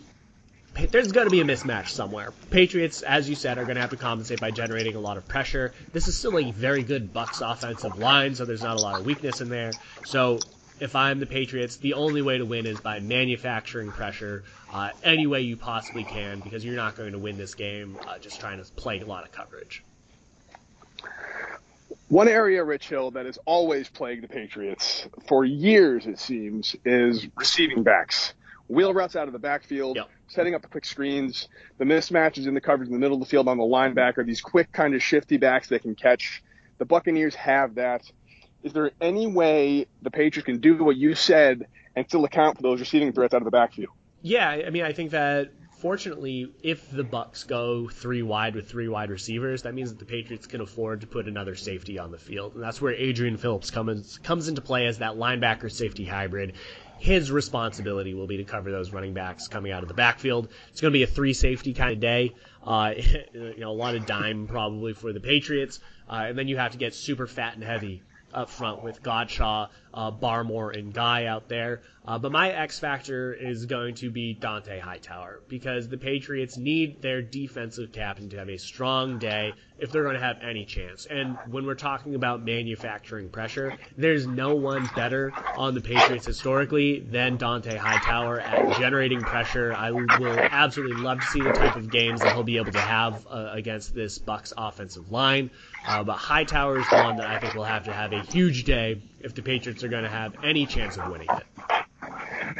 there's 0.73 1.11
going 1.11 1.27
to 1.27 1.31
be 1.31 1.41
a 1.41 1.43
mismatch 1.43 1.89
somewhere. 1.89 2.31
Patriots, 2.49 3.01
as 3.01 3.29
you 3.29 3.35
said, 3.35 3.57
are 3.57 3.63
going 3.63 3.75
to 3.75 3.81
have 3.81 3.89
to 3.89 3.97
compensate 3.97 4.39
by 4.39 4.51
generating 4.51 4.95
a 4.95 4.99
lot 4.99 5.17
of 5.17 5.27
pressure. 5.27 5.73
This 5.91 6.07
is 6.07 6.17
still 6.17 6.37
a 6.37 6.51
very 6.51 6.83
good 6.83 7.13
Bucks 7.13 7.41
offensive 7.41 7.97
line, 7.97 8.35
so 8.35 8.45
there's 8.45 8.63
not 8.63 8.77
a 8.77 8.81
lot 8.81 8.99
of 8.99 9.05
weakness 9.05 9.41
in 9.41 9.49
there. 9.49 9.71
So 10.05 10.39
if 10.79 10.95
I'm 10.95 11.19
the 11.19 11.25
Patriots, 11.25 11.77
the 11.77 11.93
only 11.93 12.21
way 12.21 12.37
to 12.37 12.45
win 12.45 12.65
is 12.65 12.79
by 12.79 12.99
manufacturing 12.99 13.91
pressure 13.91 14.43
uh, 14.71 14.91
any 15.03 15.27
way 15.27 15.41
you 15.41 15.57
possibly 15.57 16.03
can, 16.03 16.39
because 16.39 16.63
you're 16.63 16.75
not 16.75 16.95
going 16.95 17.11
to 17.11 17.19
win 17.19 17.37
this 17.37 17.55
game 17.55 17.97
uh, 18.07 18.17
just 18.19 18.39
trying 18.39 18.63
to 18.63 18.71
play 18.73 18.99
a 18.99 19.05
lot 19.05 19.25
of 19.25 19.31
coverage. 19.31 19.83
One 22.07 22.27
area, 22.27 22.63
Rich 22.63 22.89
Hill, 22.89 23.11
that 23.11 23.25
has 23.25 23.37
always 23.45 23.87
plagued 23.89 24.23
the 24.23 24.27
Patriots 24.27 25.07
for 25.27 25.45
years, 25.45 26.07
it 26.07 26.19
seems, 26.19 26.75
is 26.83 27.27
receiving 27.37 27.83
backs. 27.83 28.33
Wheel 28.67 28.93
routes 28.93 29.15
out 29.15 29.27
of 29.27 29.33
the 29.33 29.39
backfield. 29.39 29.97
Yep 29.97 30.09
setting 30.31 30.55
up 30.55 30.69
quick 30.69 30.85
screens, 30.85 31.49
the 31.77 31.85
mismatches 31.85 32.47
in 32.47 32.53
the 32.53 32.61
coverage 32.61 32.87
in 32.87 32.93
the 32.93 32.99
middle 32.99 33.15
of 33.15 33.19
the 33.19 33.25
field 33.25 33.47
on 33.47 33.57
the 33.57 33.63
linebacker, 33.63 34.25
these 34.25 34.41
quick 34.41 34.71
kind 34.71 34.95
of 34.95 35.03
shifty 35.03 35.37
backs 35.37 35.69
that 35.69 35.81
can 35.81 35.93
catch. 35.93 36.41
The 36.77 36.85
Buccaneers 36.85 37.35
have 37.35 37.75
that. 37.75 38.09
Is 38.63 38.73
there 38.73 38.91
any 39.01 39.27
way 39.27 39.87
the 40.01 40.11
Patriots 40.11 40.45
can 40.45 40.59
do 40.59 40.83
what 40.83 40.95
you 40.95 41.15
said 41.15 41.67
and 41.95 42.07
still 42.07 42.23
account 42.25 42.57
for 42.57 42.63
those 42.63 42.79
receiving 42.79 43.11
threats 43.11 43.33
out 43.33 43.41
of 43.41 43.45
the 43.45 43.51
backfield? 43.51 43.93
Yeah, 44.21 44.49
I 44.49 44.69
mean, 44.69 44.83
I 44.83 44.93
think 44.93 45.11
that 45.11 45.51
fortunately, 45.79 46.53
if 46.61 46.89
the 46.91 47.03
Bucks 47.03 47.43
go 47.43 47.89
three 47.89 48.21
wide 48.21 48.55
with 48.55 48.69
three 48.69 48.87
wide 48.87 49.09
receivers, 49.09 49.63
that 49.63 49.73
means 49.73 49.89
that 49.89 49.99
the 49.99 50.05
Patriots 50.05 50.47
can 50.47 50.61
afford 50.61 51.01
to 51.01 51.07
put 51.07 51.27
another 51.27 51.55
safety 51.55 51.97
on 51.97 52.11
the 52.11 52.19
field, 52.19 52.53
and 52.53 52.63
that's 52.63 52.79
where 52.79 52.93
Adrian 52.93 53.37
Phillips 53.37 53.71
comes 53.71 54.19
comes 54.19 54.47
into 54.47 54.61
play 54.61 54.85
as 54.85 54.99
that 54.99 55.15
linebacker 55.15 55.71
safety 55.71 56.05
hybrid 56.05 56.53
his 57.01 57.31
responsibility 57.31 58.13
will 58.13 58.27
be 58.27 58.37
to 58.37 58.43
cover 58.43 58.69
those 58.69 58.93
running 58.93 59.15
backs 59.15 59.47
coming 59.47 59.71
out 59.71 59.81
of 59.81 59.87
the 59.87 59.95
backfield. 59.95 60.49
It's 60.69 60.81
going 60.81 60.91
to 60.91 60.97
be 60.97 61.01
a 61.01 61.07
three 61.07 61.33
safety 61.33 61.73
kind 61.73 61.93
of 61.93 61.99
day. 61.99 62.35
Uh, 62.63 62.93
you 63.33 63.55
know, 63.57 63.71
a 63.71 63.73
lot 63.73 63.95
of 63.95 64.05
dime 64.05 64.45
probably 64.45 64.93
for 64.93 65.11
the 65.11 65.19
Patriots, 65.19 65.79
uh, 66.07 66.25
and 66.27 66.37
then 66.37 66.47
you 66.47 66.57
have 66.57 66.73
to 66.73 66.77
get 66.77 66.93
super 66.93 67.25
fat 67.25 67.55
and 67.55 67.63
heavy 67.63 68.03
up 68.35 68.51
front 68.51 68.83
with 68.83 69.01
Godchaux, 69.01 69.69
uh, 69.93 70.11
Barmore 70.11 70.77
and 70.77 70.93
Guy 70.93 71.25
out 71.25 71.49
there. 71.49 71.81
Uh, 72.03 72.17
but 72.17 72.31
my 72.31 72.49
X 72.49 72.79
factor 72.79 73.31
is 73.31 73.67
going 73.67 73.93
to 73.95 74.09
be 74.09 74.35
Dont'a 74.39 74.79
Hightower 74.79 75.41
because 75.47 75.87
the 75.87 75.97
Patriots 75.97 76.57
need 76.57 76.99
their 77.01 77.21
defensive 77.21 77.91
captain 77.91 78.29
to 78.29 78.37
have 78.37 78.49
a 78.49 78.57
strong 78.57 79.19
day 79.19 79.53
if 79.77 79.91
they're 79.91 80.03
going 80.03 80.15
to 80.15 80.21
have 80.21 80.37
any 80.41 80.65
chance. 80.65 81.05
And 81.05 81.37
when 81.47 81.65
we're 81.65 81.75
talking 81.75 82.15
about 82.15 82.43
manufacturing 82.43 83.29
pressure, 83.29 83.77
there's 83.97 84.25
no 84.25 84.55
one 84.55 84.89
better 84.95 85.31
on 85.55 85.75
the 85.75 85.81
Patriots 85.81 86.25
historically 86.25 87.01
than 87.01 87.37
Dont'a 87.37 87.77
Hightower 87.77 88.39
at 88.39 88.79
generating 88.79 89.21
pressure. 89.21 89.73
I 89.73 89.91
will 89.91 90.39
absolutely 90.39 91.03
love 91.03 91.19
to 91.19 91.25
see 91.27 91.41
the 91.41 91.51
type 91.51 91.75
of 91.75 91.91
games 91.91 92.21
that 92.21 92.33
he'll 92.33 92.43
be 92.43 92.57
able 92.57 92.71
to 92.71 92.81
have 92.81 93.27
uh, 93.29 93.49
against 93.51 93.93
this 93.93 94.17
Bucks 94.17 94.53
offensive 94.57 95.11
line. 95.11 95.51
Uh, 95.87 96.03
but 96.03 96.17
Hightower 96.17 96.79
is 96.79 96.91
one 96.91 97.17
that 97.17 97.27
I 97.27 97.39
think 97.39 97.53
will 97.53 97.63
have 97.63 97.85
to 97.85 97.93
have 97.93 98.11
a 98.11 98.21
huge 98.21 98.63
day 98.63 99.01
if 99.23 99.33
the 99.35 99.41
Patriots 99.41 99.83
are 99.83 99.87
going 99.87 100.03
to 100.03 100.09
have 100.09 100.35
any 100.43 100.65
chance 100.65 100.97
of 100.97 101.11
winning 101.11 101.27
it. 101.29 101.43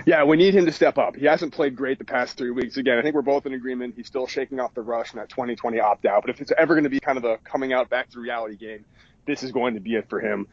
Yeah, 0.06 0.24
we 0.24 0.38
need 0.38 0.54
him 0.54 0.66
to 0.66 0.72
step 0.72 0.98
up. 0.98 1.16
He 1.16 1.26
hasn't 1.26 1.54
played 1.54 1.76
great 1.76 1.98
the 2.00 2.06
past 2.06 2.38
three 2.38 2.52
weeks. 2.52 2.78
Again, 2.78 2.98
I 2.98 3.02
think 3.02 3.16
we're 3.16 3.22
both 3.22 3.46
in 3.46 3.54
agreement. 3.54 3.96
He's 3.96 4.08
still 4.08 4.28
shaking 4.28 4.60
off 4.60 4.74
the 4.74 4.82
rush 4.82 5.12
and 5.12 5.22
that 5.22 5.30
2020 5.30 5.80
opt 5.80 6.06
out. 6.06 6.22
But 6.22 6.30
if 6.30 6.42
it's 6.42 6.52
ever 6.58 6.74
going 6.74 6.84
to 6.86 6.90
be 6.90 7.00
kind 7.00 7.18
of 7.18 7.26
a 7.26 7.38
coming 7.38 7.74
out 7.74 7.90
back 7.90 8.10
to 8.12 8.20
reality 8.20 8.56
game, 8.56 8.86
this 9.26 9.44
is 9.44 9.52
going 9.52 9.76
to 9.76 9.80
be 9.80 9.96
it 9.96 10.10
for 10.10 10.20
him. 10.20 10.48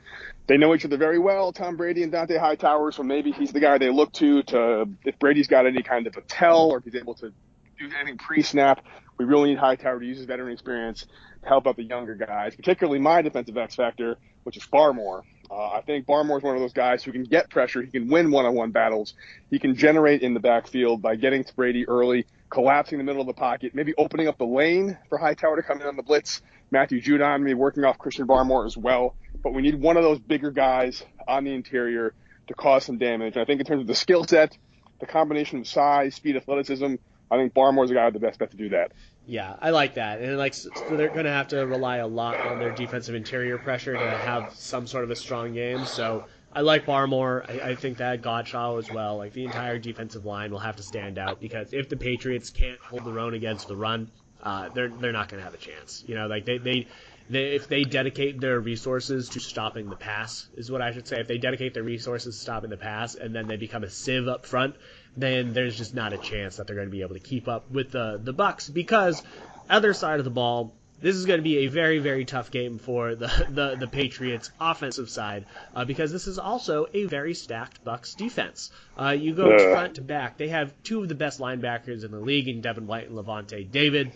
They 0.46 0.56
know 0.56 0.74
each 0.74 0.84
other 0.84 0.96
very 0.96 1.18
well, 1.18 1.52
Tom 1.52 1.76
Brady 1.76 2.02
and 2.02 2.12
Dont'a 2.12 2.38
Hightower, 2.38 2.92
so 2.92 3.02
maybe 3.02 3.32
he's 3.32 3.52
the 3.52 3.60
guy 3.60 3.78
they 3.78 3.90
look 3.90 4.12
to 4.14 4.42
to 4.44 4.88
if 5.04 5.18
Brady's 5.18 5.46
got 5.46 5.66
any 5.66 5.82
kind 5.82 6.06
of 6.06 6.16
a 6.16 6.20
tell 6.22 6.70
or 6.70 6.78
if 6.78 6.84
he's 6.84 6.94
able 6.94 7.14
to 7.14 7.32
do 7.78 7.90
anything 7.98 8.18
pre-snap. 8.18 8.84
We 9.18 9.24
really 9.24 9.50
need 9.50 9.58
Hightower 9.58 10.00
to 10.00 10.06
use 10.06 10.18
his 10.18 10.26
veteran 10.26 10.52
experience 10.52 11.06
to 11.42 11.48
help 11.48 11.66
out 11.66 11.76
the 11.76 11.84
younger 11.84 12.14
guys, 12.14 12.54
particularly 12.54 12.98
my 12.98 13.22
defensive 13.22 13.56
X 13.56 13.74
factor, 13.74 14.16
which 14.44 14.56
is 14.56 14.64
Barmore. 14.66 15.22
Uh, 15.50 15.70
I 15.70 15.80
think 15.80 16.06
Barmore 16.06 16.38
is 16.38 16.42
one 16.42 16.54
of 16.54 16.60
those 16.60 16.74
guys 16.74 17.02
who 17.02 17.12
can 17.12 17.24
get 17.24 17.48
pressure. 17.48 17.82
He 17.82 17.90
can 17.90 18.08
win 18.08 18.30
one-on-one 18.30 18.70
battles. 18.70 19.14
He 19.50 19.58
can 19.58 19.74
generate 19.74 20.22
in 20.22 20.34
the 20.34 20.40
backfield 20.40 21.00
by 21.00 21.16
getting 21.16 21.44
to 21.44 21.54
Brady 21.54 21.88
early, 21.88 22.26
collapsing 22.50 22.98
the 22.98 23.04
middle 23.04 23.22
of 23.22 23.26
the 23.26 23.32
pocket, 23.32 23.74
maybe 23.74 23.94
opening 23.96 24.28
up 24.28 24.36
the 24.36 24.46
lane 24.46 24.98
for 25.08 25.16
Hightower 25.16 25.56
to 25.56 25.62
come 25.62 25.80
in 25.80 25.86
on 25.86 25.96
the 25.96 26.02
blitz. 26.02 26.42
Matthew 26.70 27.00
Judon 27.00 27.42
maybe 27.42 27.54
working 27.54 27.84
off 27.84 27.96
Christian 27.98 28.26
Barmore 28.26 28.66
as 28.66 28.76
well. 28.76 29.14
But 29.42 29.54
we 29.54 29.62
need 29.62 29.80
one 29.80 29.96
of 29.96 30.02
those 30.02 30.18
bigger 30.18 30.50
guys 30.50 31.02
on 31.26 31.44
the 31.44 31.54
interior 31.54 32.12
to 32.48 32.54
cause 32.54 32.84
some 32.84 32.98
damage. 32.98 33.34
And 33.34 33.42
I 33.42 33.44
think 33.46 33.60
in 33.60 33.66
terms 33.66 33.82
of 33.82 33.86
the 33.86 33.94
skill 33.94 34.24
set, 34.24 34.56
the 35.00 35.06
combination 35.06 35.60
of 35.60 35.66
size, 35.66 36.14
speed, 36.14 36.36
athleticism, 36.36 36.94
I 37.30 37.36
think 37.36 37.54
Barmore's 37.54 37.88
the 37.88 37.94
guy 37.94 38.06
with 38.06 38.14
the 38.14 38.20
best 38.20 38.38
bet 38.38 38.50
to 38.50 38.56
do 38.56 38.70
that. 38.70 38.92
Yeah, 39.30 39.56
I 39.60 39.70
like 39.70 39.94
that, 39.94 40.22
and 40.22 40.38
like 40.38 40.54
so 40.54 40.70
they're 40.88 41.10
going 41.10 41.26
to 41.26 41.30
have 41.30 41.48
to 41.48 41.58
rely 41.66 41.98
a 41.98 42.06
lot 42.06 42.40
on 42.40 42.58
their 42.58 42.72
defensive 42.72 43.14
interior 43.14 43.58
pressure 43.58 43.98
to 43.98 44.16
have 44.16 44.50
some 44.54 44.86
sort 44.86 45.04
of 45.04 45.10
a 45.10 45.16
strong 45.16 45.52
game. 45.52 45.84
So 45.84 46.24
I 46.50 46.62
like 46.62 46.86
Barmore. 46.86 47.44
I, 47.46 47.72
I 47.72 47.74
think 47.76 47.98
that 47.98 48.22
Godchaux 48.22 48.78
as 48.78 48.90
well. 48.90 49.18
Like 49.18 49.34
the 49.34 49.44
entire 49.44 49.78
defensive 49.78 50.24
line 50.24 50.50
will 50.50 50.60
have 50.60 50.76
to 50.76 50.82
stand 50.82 51.18
out 51.18 51.40
because 51.40 51.74
if 51.74 51.90
the 51.90 51.96
Patriots 51.98 52.48
can't 52.48 52.80
hold 52.80 53.04
their 53.04 53.18
own 53.18 53.34
against 53.34 53.68
the 53.68 53.76
run, 53.76 54.10
uh, 54.42 54.70
they're 54.70 54.88
they're 54.88 55.12
not 55.12 55.28
going 55.28 55.40
to 55.40 55.44
have 55.44 55.52
a 55.52 55.58
chance. 55.58 56.02
You 56.06 56.14
know, 56.14 56.26
like 56.26 56.46
they, 56.46 56.56
they 56.56 56.86
they 57.30 57.54
if 57.54 57.68
they 57.68 57.84
dedicate 57.84 58.40
their 58.40 58.58
resources 58.58 59.30
to 59.30 59.40
stopping 59.40 59.90
the 59.90 59.96
pass 59.96 60.48
is 60.56 60.70
what 60.70 60.82
I 60.82 60.92
should 60.92 61.06
say. 61.06 61.20
If 61.20 61.28
they 61.28 61.38
dedicate 61.38 61.74
their 61.74 61.82
resources 61.82 62.36
to 62.36 62.42
stopping 62.42 62.70
the 62.70 62.76
pass 62.76 63.14
and 63.14 63.34
then 63.34 63.46
they 63.46 63.56
become 63.56 63.84
a 63.84 63.90
sieve 63.90 64.28
up 64.28 64.46
front, 64.46 64.76
then 65.16 65.52
there's 65.52 65.76
just 65.76 65.94
not 65.94 66.12
a 66.12 66.18
chance 66.18 66.56
that 66.56 66.66
they're 66.66 66.76
going 66.76 66.88
to 66.88 66.92
be 66.92 67.02
able 67.02 67.14
to 67.14 67.20
keep 67.20 67.48
up 67.48 67.70
with 67.70 67.90
the 67.90 68.20
the 68.22 68.34
Bucs 68.34 68.72
because 68.72 69.22
other 69.68 69.92
side 69.92 70.18
of 70.18 70.24
the 70.24 70.30
ball. 70.30 70.74
This 71.00 71.14
is 71.14 71.26
going 71.26 71.38
to 71.38 71.44
be 71.44 71.58
a 71.58 71.68
very, 71.68 72.00
very 72.00 72.24
tough 72.24 72.50
game 72.50 72.80
for 72.80 73.14
the, 73.14 73.28
the, 73.50 73.76
the 73.76 73.86
Patriots 73.86 74.50
offensive 74.60 75.08
side 75.08 75.46
uh, 75.72 75.84
because 75.84 76.10
this 76.10 76.26
is 76.26 76.40
also 76.40 76.86
a 76.92 77.04
very 77.04 77.34
stacked 77.34 77.84
Bucks 77.84 78.14
defense. 78.16 78.72
Uh, 79.00 79.10
you 79.10 79.32
go 79.32 79.56
front 79.72 79.94
to 79.94 80.02
back. 80.02 80.38
They 80.38 80.48
have 80.48 80.72
two 80.82 81.00
of 81.00 81.08
the 81.08 81.14
best 81.14 81.38
linebackers 81.38 82.04
in 82.04 82.10
the 82.10 82.18
league 82.18 82.48
in 82.48 82.62
Devin 82.62 82.88
White 82.88 83.10
and 83.10 83.16
Lavonte 83.16 83.70
David 83.70 84.10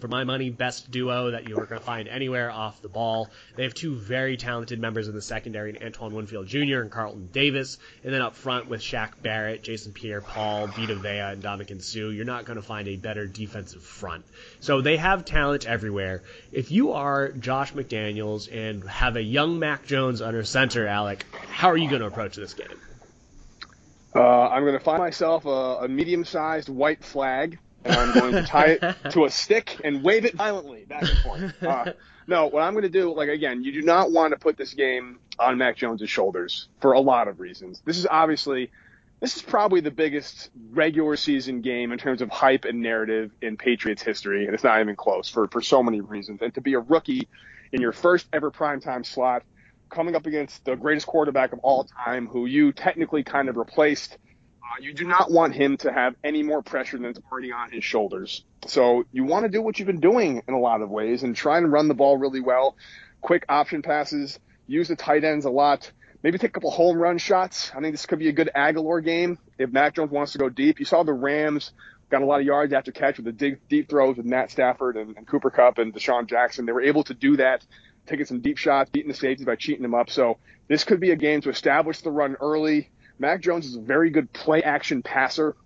for 0.00 0.08
my 0.08 0.24
money, 0.24 0.50
best 0.50 0.90
duo 0.90 1.30
that 1.30 1.48
you 1.48 1.56
are 1.56 1.64
going 1.64 1.80
to 1.80 1.84
find 1.84 2.06
anywhere 2.08 2.50
off 2.50 2.82
the 2.82 2.88
ball. 2.88 3.30
They 3.56 3.62
have 3.62 3.72
two 3.72 3.94
very 3.94 4.36
talented 4.36 4.78
members 4.78 5.08
in 5.08 5.14
the 5.14 5.22
secondary, 5.22 5.70
in 5.70 5.82
Antoine 5.82 6.14
Winfield 6.14 6.46
Jr. 6.46 6.80
and 6.80 6.90
Carlton 6.90 7.30
Davis. 7.32 7.78
And 8.04 8.12
then 8.12 8.20
up 8.20 8.36
front 8.36 8.68
with 8.68 8.80
Shaq 8.80 9.12
Barrett, 9.22 9.62
Jason 9.62 9.92
Pierre 9.92 10.20
Paul, 10.20 10.66
Vita 10.66 10.94
Vea, 10.94 11.32
and 11.32 11.42
Ndamukong 11.42 11.82
Suh, 11.82 12.08
you're 12.08 12.26
not 12.26 12.44
going 12.44 12.56
to 12.56 12.62
find 12.62 12.88
a 12.88 12.96
better 12.96 13.26
defensive 13.26 13.82
front. 13.82 14.24
So 14.60 14.82
they 14.82 14.98
have 14.98 15.24
talent 15.24 15.66
everywhere. 15.66 16.22
If 16.52 16.70
you 16.70 16.92
are 16.92 17.32
Josh 17.32 17.72
McDaniels 17.72 18.52
and 18.52 18.86
have 18.88 19.16
a 19.16 19.22
young 19.22 19.58
Mac 19.58 19.86
Jones 19.86 20.20
under 20.20 20.44
center, 20.44 20.86
Alec, 20.86 21.24
how 21.48 21.68
are 21.68 21.76
you 21.76 21.88
going 21.88 22.02
to 22.02 22.06
approach 22.06 22.36
this 22.36 22.52
game? 22.52 22.80
Uh, 24.14 24.48
I'm 24.48 24.62
going 24.62 24.78
to 24.78 24.84
find 24.84 24.98
myself 24.98 25.44
a, 25.44 25.84
a 25.84 25.88
medium-sized 25.88 26.68
white 26.68 27.04
flag, 27.04 27.58
and 27.86 27.96
I'm 27.96 28.14
going 28.14 28.32
to 28.32 28.42
tie 28.42 28.78
it 28.80 28.96
to 29.12 29.24
a 29.24 29.30
stick 29.30 29.80
and 29.84 30.02
wave 30.02 30.24
it 30.24 30.34
violently 30.34 30.84
back 30.84 31.02
and 31.02 31.18
forth. 31.18 31.62
Uh, 31.62 31.92
no, 32.26 32.46
what 32.46 32.62
I'm 32.62 32.72
going 32.72 32.82
to 32.82 32.88
do, 32.88 33.12
like 33.14 33.28
again, 33.28 33.62
you 33.62 33.72
do 33.72 33.82
not 33.82 34.10
want 34.10 34.32
to 34.32 34.38
put 34.38 34.56
this 34.56 34.74
game 34.74 35.18
on 35.38 35.58
Mac 35.58 35.76
Jones's 35.76 36.10
shoulders 36.10 36.68
for 36.80 36.92
a 36.92 37.00
lot 37.00 37.28
of 37.28 37.40
reasons. 37.40 37.82
This 37.84 37.98
is 37.98 38.06
obviously, 38.06 38.70
this 39.20 39.36
is 39.36 39.42
probably 39.42 39.80
the 39.80 39.90
biggest 39.90 40.50
regular 40.70 41.16
season 41.16 41.60
game 41.60 41.92
in 41.92 41.98
terms 41.98 42.22
of 42.22 42.30
hype 42.30 42.64
and 42.64 42.80
narrative 42.80 43.30
in 43.40 43.56
Patriots 43.56 44.02
history, 44.02 44.46
and 44.46 44.54
it's 44.54 44.64
not 44.64 44.80
even 44.80 44.96
close 44.96 45.28
for 45.28 45.46
for 45.48 45.60
so 45.62 45.82
many 45.82 46.00
reasons. 46.00 46.42
And 46.42 46.52
to 46.54 46.60
be 46.60 46.74
a 46.74 46.80
rookie 46.80 47.28
in 47.72 47.80
your 47.80 47.92
first 47.92 48.26
ever 48.32 48.50
primetime 48.50 49.04
slot 49.04 49.42
coming 49.88 50.16
up 50.16 50.26
against 50.26 50.64
the 50.64 50.74
greatest 50.74 51.06
quarterback 51.06 51.52
of 51.52 51.60
all 51.60 51.84
time, 51.84 52.26
who 52.26 52.46
you 52.46 52.72
technically 52.72 53.22
kind 53.22 53.48
of 53.48 53.56
replaced. 53.56 54.18
Uh, 54.66 54.82
you 54.82 54.92
do 54.92 55.04
not 55.04 55.30
want 55.30 55.54
him 55.54 55.76
to 55.76 55.92
have 55.92 56.16
any 56.24 56.42
more 56.42 56.60
pressure 56.60 56.98
than 56.98 57.06
is 57.06 57.20
already 57.30 57.52
on 57.52 57.70
his 57.70 57.84
shoulders. 57.84 58.44
So 58.66 59.04
you 59.12 59.24
want 59.24 59.44
to 59.44 59.48
do 59.48 59.62
what 59.62 59.78
you've 59.78 59.86
been 59.86 60.00
doing 60.00 60.42
in 60.48 60.54
a 60.54 60.58
lot 60.58 60.82
of 60.82 60.90
ways 60.90 61.22
and 61.22 61.36
try 61.36 61.58
and 61.58 61.70
run 61.70 61.86
the 61.86 61.94
ball 61.94 62.16
really 62.16 62.40
well. 62.40 62.76
Quick 63.20 63.44
option 63.48 63.82
passes, 63.82 64.40
use 64.66 64.88
the 64.88 64.96
tight 64.96 65.22
ends 65.22 65.44
a 65.44 65.50
lot. 65.50 65.90
Maybe 66.22 66.38
take 66.38 66.50
a 66.50 66.52
couple 66.54 66.72
home 66.72 66.96
run 66.96 67.18
shots. 67.18 67.70
I 67.76 67.80
think 67.80 67.94
this 67.94 68.06
could 68.06 68.18
be 68.18 68.28
a 68.28 68.32
good 68.32 68.50
Agholor 68.56 69.04
game 69.04 69.38
if 69.58 69.70
Mac 69.70 69.94
Jones 69.94 70.10
wants 70.10 70.32
to 70.32 70.38
go 70.38 70.48
deep. 70.48 70.80
You 70.80 70.84
saw 70.84 71.04
the 71.04 71.12
Rams 71.12 71.70
got 72.10 72.22
a 72.22 72.26
lot 72.26 72.40
of 72.40 72.46
yards 72.46 72.72
after 72.72 72.90
catch 72.90 73.16
with 73.16 73.26
the 73.26 73.32
deep, 73.32 73.60
deep 73.68 73.88
throws 73.88 74.16
with 74.16 74.26
Matt 74.26 74.50
Stafford 74.50 74.96
and, 74.96 75.16
and 75.16 75.26
Cooper 75.26 75.50
Kupp 75.50 75.78
and 75.78 75.94
DeSean 75.94 76.26
Jackson. 76.26 76.66
They 76.66 76.72
were 76.72 76.82
able 76.82 77.04
to 77.04 77.14
do 77.14 77.36
that 77.36 77.64
taking 78.06 78.26
some 78.26 78.40
deep 78.40 78.58
shots, 78.58 78.90
beating 78.90 79.10
the 79.10 79.16
safeties 79.16 79.46
by 79.46 79.56
cheating 79.56 79.82
them 79.82 79.94
up. 79.94 80.10
So 80.10 80.38
this 80.68 80.84
could 80.84 81.00
be 81.00 81.10
a 81.10 81.16
game 81.16 81.40
to 81.42 81.50
establish 81.50 82.00
the 82.00 82.10
run 82.10 82.36
early. 82.40 82.90
Mac 83.18 83.40
Jones 83.40 83.66
is 83.66 83.76
a 83.76 83.80
very 83.80 84.10
good 84.10 84.32
play 84.32 84.62
action 84.62 85.02
passer. 85.02 85.56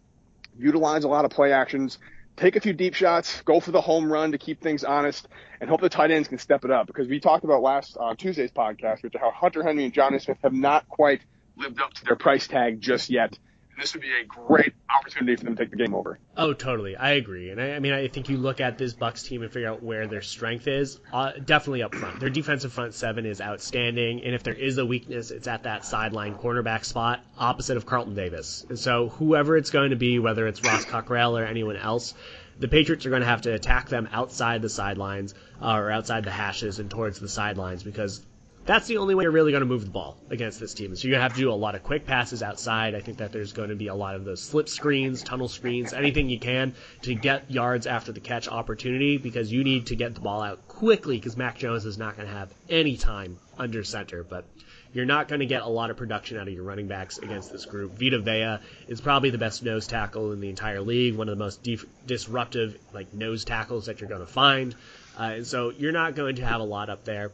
Utilize 0.59 1.04
a 1.04 1.09
lot 1.09 1.25
of 1.25 1.30
play 1.30 1.52
actions. 1.52 1.99
Take 2.37 2.57
a 2.57 2.61
few 2.61 2.73
deep 2.73 2.95
shots. 2.95 3.42
Go 3.42 3.61
for 3.61 3.71
the 3.71 3.80
home 3.80 4.11
run 4.11 4.33
to 4.33 4.38
keep 4.38 4.62
things 4.62 4.85
honest, 4.85 5.28
and 5.61 5.69
hope 5.69 5.80
the 5.80 5.88
tight 5.88 6.11
ends 6.11 6.28
can 6.28 6.38
step 6.38 6.64
it 6.64 6.71
up. 6.71 6.87
Because 6.87 7.09
we 7.09 7.21
talked 7.21 7.45
about 7.45 7.62
last 7.62 7.97
uh, 8.00 8.14
Tuesday's 8.16 8.52
podcast, 8.52 9.02
which 9.02 9.14
how 9.19 9.30
Hunter 9.30 9.62
Henry 9.62 9.85
and 9.85 9.92
Jonnu 9.92 10.23
Smith 10.23 10.38
have 10.42 10.52
not 10.52 10.88
quite 10.88 11.21
lived 11.57 11.80
up 11.80 11.92
to 11.95 12.04
their 12.04 12.16
price 12.16 12.47
tag 12.47 12.80
just 12.80 13.11
yet. 13.11 13.38
This 13.80 13.94
would 13.94 14.02
be 14.02 14.12
a 14.12 14.26
great 14.26 14.75
opportunity 14.94 15.37
for 15.37 15.44
them 15.44 15.56
to 15.56 15.62
take 15.62 15.70
the 15.70 15.76
game 15.76 15.94
over. 15.94 16.18
Oh, 16.37 16.52
totally. 16.52 16.96
I 16.96 17.12
agree. 17.12 17.50
And 17.50 17.60
I, 17.60 17.72
I 17.72 17.78
mean, 17.78 17.94
I 17.94 18.08
think 18.08 18.28
you 18.28 18.37
look 18.37 18.60
at 18.60 18.76
this 18.76 18.92
Bucks 18.92 19.22
team 19.22 19.42
and 19.42 19.50
figure 19.50 19.70
out 19.70 19.82
where 19.82 20.06
their 20.06 20.20
strength 20.20 20.68
is. 20.68 21.00
Uh, 21.10 21.32
definitely 21.42 21.82
up 21.82 21.94
front. 21.94 22.20
Their 22.20 22.28
defensive 22.28 22.75
front 22.75 22.92
seven 22.92 23.25
is 23.25 23.40
outstanding, 23.40 24.22
and 24.22 24.34
if 24.34 24.42
there 24.42 24.54
is 24.54 24.76
a 24.76 24.84
weakness, 24.84 25.30
it's 25.30 25.49
at 25.49 25.62
that 25.62 25.87
sideline 25.87 26.34
cornerback 26.34 26.84
spot 26.84 27.25
opposite 27.38 27.78
of 27.78 27.87
Carlton 27.87 28.14
Davis. 28.14 28.66
And 28.68 28.78
so, 28.78 29.08
whoever 29.08 29.56
it's 29.56 29.70
going 29.70 29.90
to 29.90 29.96
be, 29.96 30.18
whether 30.18 30.46
it's 30.46 30.62
Ross 30.62 30.84
Cockrell 30.84 31.38
or 31.38 31.44
anyone 31.44 31.76
else, 31.76 32.12
the 32.58 32.68
Patriots 32.68 33.06
are 33.06 33.10
going 33.10 33.22
to 33.22 33.28
have 33.28 33.42
to 33.42 33.54
attack 33.54 33.88
them 33.88 34.08
outside 34.12 34.60
the 34.60 34.68
sidelines 34.68 35.34
uh, 35.62 35.72
or 35.72 35.90
outside 35.90 36.25
the 36.25 36.30
hashes 36.30 36.78
and 36.78 36.90
towards 36.90 37.18
the 37.18 37.28
sidelines 37.28 37.82
because 37.82 38.20
that's 38.66 38.86
the 38.86 38.98
only 38.98 39.14
way 39.14 39.24
you're 39.24 39.32
really 39.32 39.52
going 39.52 39.62
to 39.62 39.66
move 39.66 39.84
the 39.84 39.90
ball 39.90 40.16
against 40.28 40.60
this 40.60 40.74
team. 40.74 40.94
So 40.94 41.08
you're 41.08 41.12
going 41.12 41.20
to 41.20 41.22
have 41.22 41.34
to 41.34 41.40
do 41.40 41.50
a 41.50 41.54
lot 41.54 41.74
of 41.74 41.82
quick 41.82 42.06
passes 42.06 42.42
outside. 42.42 42.94
I 42.94 43.00
think 43.00 43.18
that 43.18 43.32
there's 43.32 43.52
going 43.52 43.70
to 43.70 43.74
be 43.74 43.88
a 43.88 43.94
lot 43.94 44.14
of 44.14 44.24
those 44.24 44.42
slip 44.42 44.68
screens, 44.68 45.22
tunnel 45.22 45.48
screens, 45.48 45.92
anything 45.92 46.28
you 46.28 46.38
can 46.38 46.74
to 47.02 47.14
get 47.14 47.50
yards 47.50 47.86
after 47.86 48.12
the 48.12 48.20
catch 48.20 48.48
opportunity 48.48 49.16
because 49.16 49.50
you 49.50 49.64
need 49.64 49.86
to 49.86 49.96
get 49.96 50.14
the 50.14 50.20
ball 50.20 50.42
out 50.42 50.68
quickly 50.68 51.16
because 51.16 51.36
Mac 51.36 51.58
Jones 51.58 51.86
is 51.86 51.96
not 51.96 52.16
going 52.16 52.28
to 52.28 52.34
have 52.34 52.52
any 52.68 52.96
time 52.96 53.38
under 53.58 53.82
center. 53.82 54.22
But 54.22 54.44
you're 54.92 55.06
not 55.06 55.28
going 55.28 55.40
to 55.40 55.46
get 55.46 55.62
a 55.62 55.68
lot 55.68 55.90
of 55.90 55.96
production 55.96 56.36
out 56.36 56.46
of 56.46 56.52
your 56.52 56.64
running 56.64 56.86
backs 56.86 57.18
against 57.18 57.50
this 57.50 57.64
group. 57.64 57.98
Vita 57.98 58.18
Vea 58.18 58.58
is 58.88 59.00
probably 59.00 59.30
the 59.30 59.38
best 59.38 59.62
nose 59.62 59.86
tackle 59.86 60.32
in 60.32 60.40
the 60.40 60.50
entire 60.50 60.80
league, 60.80 61.16
one 61.16 61.28
of 61.28 61.38
the 61.38 61.42
most 61.42 61.66
disruptive 62.06 62.78
like 62.92 63.14
nose 63.14 63.44
tackles 63.44 63.86
that 63.86 64.00
you're 64.00 64.08
going 64.08 64.20
to 64.20 64.26
find. 64.26 64.74
Uh, 65.18 65.34
and 65.36 65.46
so 65.46 65.70
you're 65.70 65.92
not 65.92 66.14
going 66.14 66.36
to 66.36 66.44
have 66.44 66.60
a 66.60 66.64
lot 66.64 66.90
up 66.90 67.04
there 67.04 67.30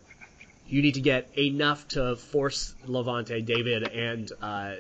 you 0.69 0.83
need 0.83 0.95
to 0.95 1.01
get 1.01 1.39
enough 1.39 1.87
to 1.89 2.17
force 2.17 2.75
Lavonte 2.87 3.45
David 3.45 3.83
and 3.85 4.31
uh, 4.41 4.75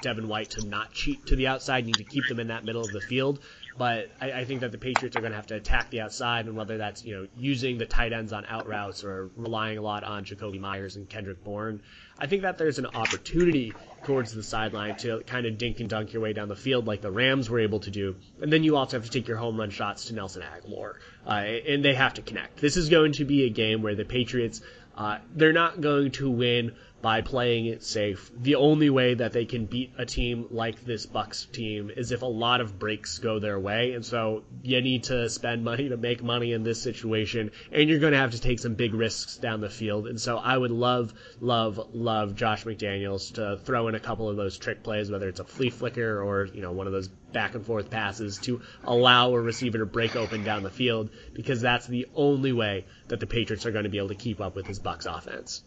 Devin 0.00 0.28
White 0.28 0.50
to 0.50 0.66
not 0.66 0.92
cheat 0.92 1.26
to 1.26 1.36
the 1.36 1.48
outside. 1.48 1.86
You 1.86 1.92
need 1.92 1.98
to 1.98 2.04
keep 2.04 2.28
them 2.28 2.40
in 2.40 2.48
that 2.48 2.64
middle 2.64 2.82
of 2.82 2.92
the 2.92 3.00
field. 3.00 3.40
But 3.76 4.10
I, 4.20 4.32
I 4.32 4.44
think 4.44 4.62
that 4.62 4.72
the 4.72 4.78
Patriots 4.78 5.16
are 5.16 5.20
going 5.20 5.30
to 5.30 5.36
have 5.36 5.46
to 5.48 5.54
attack 5.54 5.90
the 5.90 6.00
outside, 6.00 6.46
and 6.46 6.56
whether 6.56 6.78
that's 6.78 7.04
you 7.04 7.14
know 7.14 7.28
using 7.36 7.78
the 7.78 7.86
tight 7.86 8.12
ends 8.12 8.32
on 8.32 8.44
out 8.46 8.66
routes 8.66 9.04
or 9.04 9.30
relying 9.36 9.78
a 9.78 9.82
lot 9.82 10.02
on 10.02 10.24
Jakobi 10.24 10.58
Meyers 10.58 10.96
and 10.96 11.08
Kendrick 11.08 11.44
Bourne, 11.44 11.80
I 12.18 12.26
think 12.26 12.42
that 12.42 12.58
there's 12.58 12.80
an 12.80 12.86
opportunity 12.86 13.72
towards 14.04 14.32
the 14.32 14.42
sideline 14.42 14.96
to 14.96 15.22
kind 15.26 15.46
of 15.46 15.58
dink 15.58 15.78
and 15.78 15.88
dunk 15.88 16.12
your 16.12 16.22
way 16.22 16.32
down 16.32 16.48
the 16.48 16.56
field 16.56 16.86
like 16.86 17.02
the 17.02 17.10
Rams 17.10 17.48
were 17.48 17.60
able 17.60 17.80
to 17.80 17.90
do. 17.90 18.16
And 18.40 18.52
then 18.52 18.64
you 18.64 18.76
also 18.76 18.96
have 18.96 19.04
to 19.04 19.10
take 19.10 19.28
your 19.28 19.36
home 19.36 19.58
run 19.58 19.70
shots 19.70 20.06
to 20.06 20.14
Nelson 20.14 20.42
Agholor, 20.42 20.94
uh, 21.26 21.30
and 21.30 21.84
they 21.84 21.94
have 21.94 22.14
to 22.14 22.22
connect. 22.22 22.60
This 22.60 22.76
is 22.76 22.88
going 22.88 23.12
to 23.12 23.24
be 23.24 23.44
a 23.44 23.50
game 23.50 23.82
where 23.82 23.94
the 23.94 24.04
Patriots, 24.04 24.60
uh, 24.98 25.18
they're 25.36 25.52
not 25.52 25.80
going 25.80 26.10
to 26.10 26.28
win 26.28 26.72
by 27.00 27.20
playing 27.20 27.66
it 27.66 27.84
safe. 27.84 28.32
The 28.36 28.56
only 28.56 28.90
way 28.90 29.14
that 29.14 29.32
they 29.32 29.44
can 29.44 29.66
beat 29.66 29.92
a 29.96 30.04
team 30.04 30.46
like 30.50 30.84
this 30.84 31.06
Bucks 31.06 31.46
team 31.46 31.92
is 31.96 32.10
if 32.10 32.22
a 32.22 32.26
lot 32.26 32.60
of 32.60 32.80
breaks 32.80 33.20
go 33.20 33.38
their 33.38 33.60
way. 33.60 33.92
And 33.92 34.04
so 34.04 34.42
you 34.62 34.80
need 34.80 35.04
to 35.04 35.28
spend 35.28 35.64
money 35.64 35.90
to 35.90 35.96
make 35.96 36.24
money 36.24 36.52
in 36.52 36.64
this 36.64 36.82
situation, 36.82 37.52
and 37.70 37.88
you're 37.88 38.00
going 38.00 38.12
to 38.12 38.18
have 38.18 38.32
to 38.32 38.40
take 38.40 38.58
some 38.58 38.74
big 38.74 38.92
risks 38.92 39.36
down 39.36 39.60
the 39.60 39.70
field. 39.70 40.08
And 40.08 40.20
so 40.20 40.36
I 40.36 40.58
would 40.58 40.72
love, 40.72 41.14
love, 41.40 41.80
love 41.92 42.34
Josh 42.34 42.64
McDaniels 42.64 43.34
to 43.34 43.58
throw 43.64 43.86
in 43.86 43.94
a 43.94 44.00
couple 44.00 44.28
of 44.28 44.36
those 44.36 44.58
trick 44.58 44.82
plays, 44.82 45.12
whether 45.12 45.28
it's 45.28 45.40
a 45.40 45.44
flea 45.44 45.70
flicker 45.70 46.20
or 46.20 46.46
you 46.46 46.60
know 46.62 46.72
one 46.72 46.88
of 46.88 46.92
those 46.92 47.08
back 47.32 47.54
and 47.54 47.64
forth 47.64 47.90
passes 47.90 48.38
to 48.38 48.60
allow 48.84 49.32
a 49.32 49.40
receiver 49.40 49.78
to 49.78 49.86
break 49.86 50.16
open 50.16 50.44
down 50.44 50.62
the 50.62 50.70
field, 50.70 51.10
because 51.32 51.60
that's 51.60 51.86
the 51.86 52.06
only 52.14 52.52
way 52.52 52.86
that 53.08 53.20
the 53.20 53.26
Patriots 53.26 53.66
are 53.66 53.72
going 53.72 53.84
to 53.84 53.90
be 53.90 53.98
able 53.98 54.08
to 54.08 54.14
keep 54.14 54.40
up 54.40 54.54
with 54.54 54.66
this 54.66 54.78
Bucks 54.78 55.06
offense 55.06 55.62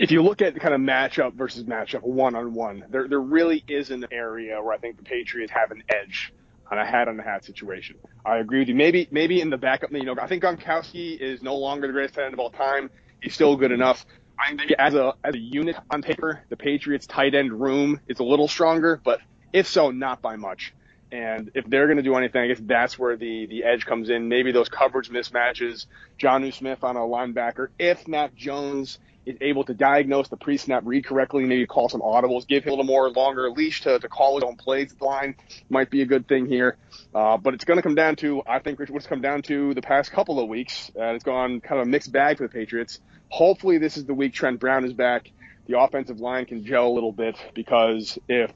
if 0.00 0.10
you 0.10 0.22
look 0.22 0.40
at 0.40 0.58
kind 0.58 0.72
of 0.72 0.80
matchup 0.80 1.34
versus 1.34 1.64
matchup 1.64 2.02
one 2.02 2.34
on 2.34 2.54
one, 2.54 2.86
there 2.88 3.06
there 3.06 3.20
really 3.20 3.62
is 3.68 3.90
an 3.90 4.06
area 4.10 4.60
where 4.62 4.72
I 4.72 4.78
think 4.78 4.96
the 4.96 5.02
Patriots 5.02 5.52
have 5.52 5.70
an 5.70 5.82
edge 5.90 6.32
on 6.70 6.78
a 6.78 6.86
hat 6.86 7.06
on 7.06 7.20
a 7.20 7.22
hat 7.22 7.44
situation. 7.44 7.96
I 8.24 8.38
agree 8.38 8.60
with 8.60 8.68
you. 8.68 8.74
Maybe 8.74 9.08
maybe 9.10 9.42
in 9.42 9.50
the 9.50 9.58
backup, 9.58 9.92
you 9.92 10.04
know, 10.04 10.16
I 10.18 10.26
think 10.26 10.42
Gronkowski 10.42 11.20
is 11.20 11.42
no 11.42 11.56
longer 11.56 11.86
the 11.86 11.92
greatest 11.92 12.14
tight 12.14 12.24
end 12.24 12.34
of 12.34 12.40
all 12.40 12.50
time. 12.50 12.88
He's 13.22 13.34
still 13.34 13.56
good 13.56 13.72
enough. 13.72 14.06
I 14.38 14.56
think 14.56 14.72
as 14.78 14.94
a 14.94 15.12
as 15.22 15.34
a 15.34 15.38
unit 15.38 15.76
on 15.90 16.00
paper, 16.00 16.40
the 16.48 16.56
Patriots 16.56 17.06
tight 17.06 17.34
end 17.34 17.52
room 17.52 18.00
is 18.08 18.20
a 18.20 18.24
little 18.24 18.48
stronger, 18.48 18.98
but 19.04 19.20
if 19.52 19.68
so, 19.68 19.90
not 19.90 20.22
by 20.22 20.36
much. 20.36 20.72
And 21.12 21.50
if 21.54 21.66
they're 21.66 21.86
going 21.86 21.96
to 21.96 22.02
do 22.02 22.14
anything, 22.14 22.40
I 22.40 22.46
guess 22.48 22.60
that's 22.60 22.98
where 22.98 23.16
the, 23.16 23.46
the 23.46 23.64
edge 23.64 23.84
comes 23.84 24.10
in. 24.10 24.28
Maybe 24.28 24.52
those 24.52 24.68
coverage 24.68 25.10
mismatches, 25.10 25.86
Jonnu 26.18 26.52
Smith 26.54 26.84
on 26.84 26.96
a 26.96 27.00
linebacker. 27.00 27.68
If 27.78 28.06
Mac 28.06 28.34
Jones 28.36 28.98
is 29.26 29.36
able 29.40 29.64
to 29.64 29.74
diagnose 29.74 30.28
the 30.28 30.36
pre-snap 30.36 30.82
read 30.86 31.04
correctly, 31.04 31.44
maybe 31.44 31.66
call 31.66 31.88
some 31.88 32.00
audibles, 32.00 32.46
give 32.46 32.64
him 32.64 32.68
a 32.68 32.72
little 32.72 32.84
more 32.84 33.10
longer 33.10 33.50
leash 33.50 33.82
to, 33.82 33.98
to 33.98 34.08
call 34.08 34.36
his 34.36 34.44
own 34.44 34.56
plays 34.56 34.94
line 35.00 35.34
might 35.68 35.90
be 35.90 36.02
a 36.02 36.06
good 36.06 36.26
thing 36.28 36.46
here. 36.46 36.76
Uh, 37.14 37.36
but 37.36 37.54
it's 37.54 37.64
going 37.64 37.76
to 37.76 37.82
come 37.82 37.96
down 37.96 38.16
to, 38.16 38.42
I 38.46 38.60
think 38.60 38.78
what's 38.88 39.06
come 39.06 39.20
down 39.20 39.42
to 39.42 39.74
the 39.74 39.82
past 39.82 40.12
couple 40.12 40.38
of 40.38 40.48
weeks. 40.48 40.90
Uh, 40.96 41.14
it's 41.14 41.24
gone 41.24 41.60
kind 41.60 41.80
of 41.80 41.88
a 41.88 41.90
mixed 41.90 42.12
bag 42.12 42.38
for 42.38 42.44
the 42.44 42.52
Patriots. 42.52 43.00
Hopefully 43.28 43.78
this 43.78 43.96
is 43.96 44.04
the 44.04 44.14
week 44.14 44.32
Trent 44.32 44.60
Brown 44.60 44.84
is 44.84 44.92
back. 44.92 45.30
The 45.66 45.78
offensive 45.78 46.20
line 46.20 46.46
can 46.46 46.64
gel 46.64 46.86
a 46.86 46.94
little 46.94 47.12
bit 47.12 47.36
because 47.54 48.18
if 48.28 48.52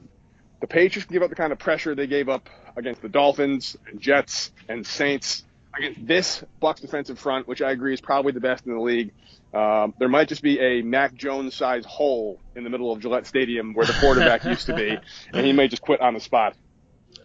the 0.61 0.67
Patriots 0.67 1.05
can 1.05 1.13
give 1.13 1.23
up 1.23 1.29
the 1.29 1.35
kind 1.35 1.51
of 1.51 1.59
pressure 1.59 1.95
they 1.95 2.07
gave 2.07 2.29
up 2.29 2.49
against 2.75 3.01
the 3.01 3.09
Dolphins 3.09 3.77
and 3.87 3.99
Jets 3.99 4.51
and 4.67 4.85
Saints 4.85 5.43
against 5.77 6.07
this 6.07 6.43
Bucks 6.59 6.81
defensive 6.81 7.19
front, 7.19 7.47
which 7.47 7.61
I 7.61 7.71
agree 7.71 7.93
is 7.93 8.01
probably 8.01 8.31
the 8.31 8.39
best 8.39 8.65
in 8.65 8.73
the 8.73 8.79
league. 8.79 9.11
Um, 9.53 9.93
there 9.99 10.09
might 10.09 10.27
just 10.27 10.41
be 10.41 10.59
a 10.59 10.81
Mac 10.81 11.13
Jones 11.13 11.55
size 11.55 11.85
hole 11.85 12.39
in 12.55 12.63
the 12.63 12.69
middle 12.69 12.91
of 12.91 12.99
Gillette 12.99 13.25
Stadium 13.25 13.73
where 13.73 13.85
the 13.85 13.93
quarterback 13.93 14.43
used 14.45 14.65
to 14.67 14.75
be, 14.75 14.97
and 15.33 15.45
he 15.45 15.53
may 15.53 15.67
just 15.67 15.81
quit 15.81 16.01
on 16.01 16.13
the 16.13 16.19
spot. 16.19 16.55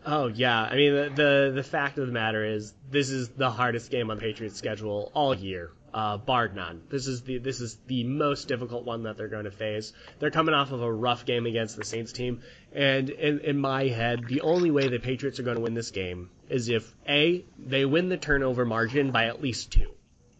Oh 0.06 0.28
yeah, 0.28 0.62
I 0.62 0.76
mean 0.76 0.94
the, 0.94 1.10
the 1.10 1.52
the 1.56 1.62
fact 1.62 1.99
of 1.99 2.06
the 2.06 2.12
matter 2.12 2.44
is 2.44 2.72
this 2.90 3.10
is 3.10 3.28
the 3.30 3.50
hardest 3.50 3.90
game 3.90 4.10
on 4.10 4.16
the 4.16 4.20
Patriots 4.20 4.56
schedule 4.56 5.10
all 5.14 5.34
year 5.34 5.72
uh, 5.92 6.16
bar 6.16 6.49
none. 6.49 6.82
This 6.88 7.06
is 7.06 7.23
the 7.23 7.38
this 7.38 7.61
is 7.61 7.78
the 7.87 8.04
most 8.04 8.49
difficult 8.49 8.85
one 8.85 9.04
that 9.04 9.16
they're 9.16 9.28
going 9.28 9.44
to 9.44 9.50
face. 9.50 9.92
They're 10.18 10.30
coming 10.30 10.54
off 10.54 10.73
of 10.73 10.82
a 10.82 10.92
rough 10.92 11.25
game 11.25 11.47
against 11.47 11.76
the 11.76 11.85
Saints 11.85 12.12
team, 12.12 12.42
and 12.73 13.11
in, 13.11 13.40
in 13.40 13.59
my 13.59 13.88
head, 13.88 14.25
the 14.26 14.40
only 14.42 14.70
way 14.70 14.88
the 14.88 14.99
Patriots 14.99 15.40
are 15.40 15.42
going 15.42 15.56
to 15.56 15.62
win 15.62 15.75
this 15.75 15.90
game 15.90 16.30
is 16.49 16.68
if 16.68 16.94
a 17.09 17.44
they 17.59 17.85
win 17.85 18.09
the 18.09 18.16
turnover 18.16 18.64
margin 18.64 19.11
by 19.11 19.26
at 19.26 19.42
least 19.42 19.73
two. 19.73 19.90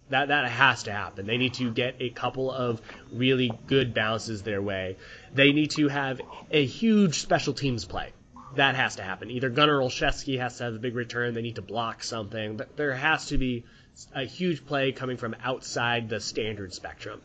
That 0.09 0.29
that 0.29 0.51
has 0.51 0.85
to 0.85 0.93
happen. 0.93 1.27
They 1.27 1.37
need 1.37 1.55
to 1.55 1.71
get 1.71 1.97
a 2.01 2.11
couple 2.11 2.51
of 2.51 2.83
really 3.13 3.53
good 3.67 3.95
bounces 3.95 4.43
their 4.43 4.61
way. 4.61 4.97
They 5.33 5.53
need 5.53 5.71
to 5.73 5.87
have 5.87 6.21
a 6.51 6.65
huge 6.65 7.21
special 7.21 7.55
teams 7.55 7.85
play 7.85 8.13
that 8.57 8.75
has 8.75 8.97
to 8.97 9.03
happen. 9.03 9.31
Either 9.31 9.49
Gunner 9.49 9.79
Olszewski 9.79 10.39
has 10.39 10.59
to 10.59 10.65
have 10.65 10.75
a 10.75 10.79
big 10.79 10.95
return. 10.95 11.35
They 11.35 11.43
need 11.43 11.57
to 11.57 11.63
block 11.63 12.03
something. 12.03 12.61
There 12.77 12.95
has 12.95 13.27
to 13.27 13.39
be 13.39 13.65
a 14.15 14.25
huge 14.25 14.67
play 14.67 14.93
coming 14.93 15.17
from 15.17 15.37
outside 15.43 16.09
the 16.09 16.21
standard 16.21 16.73
spectrum. 16.73 17.21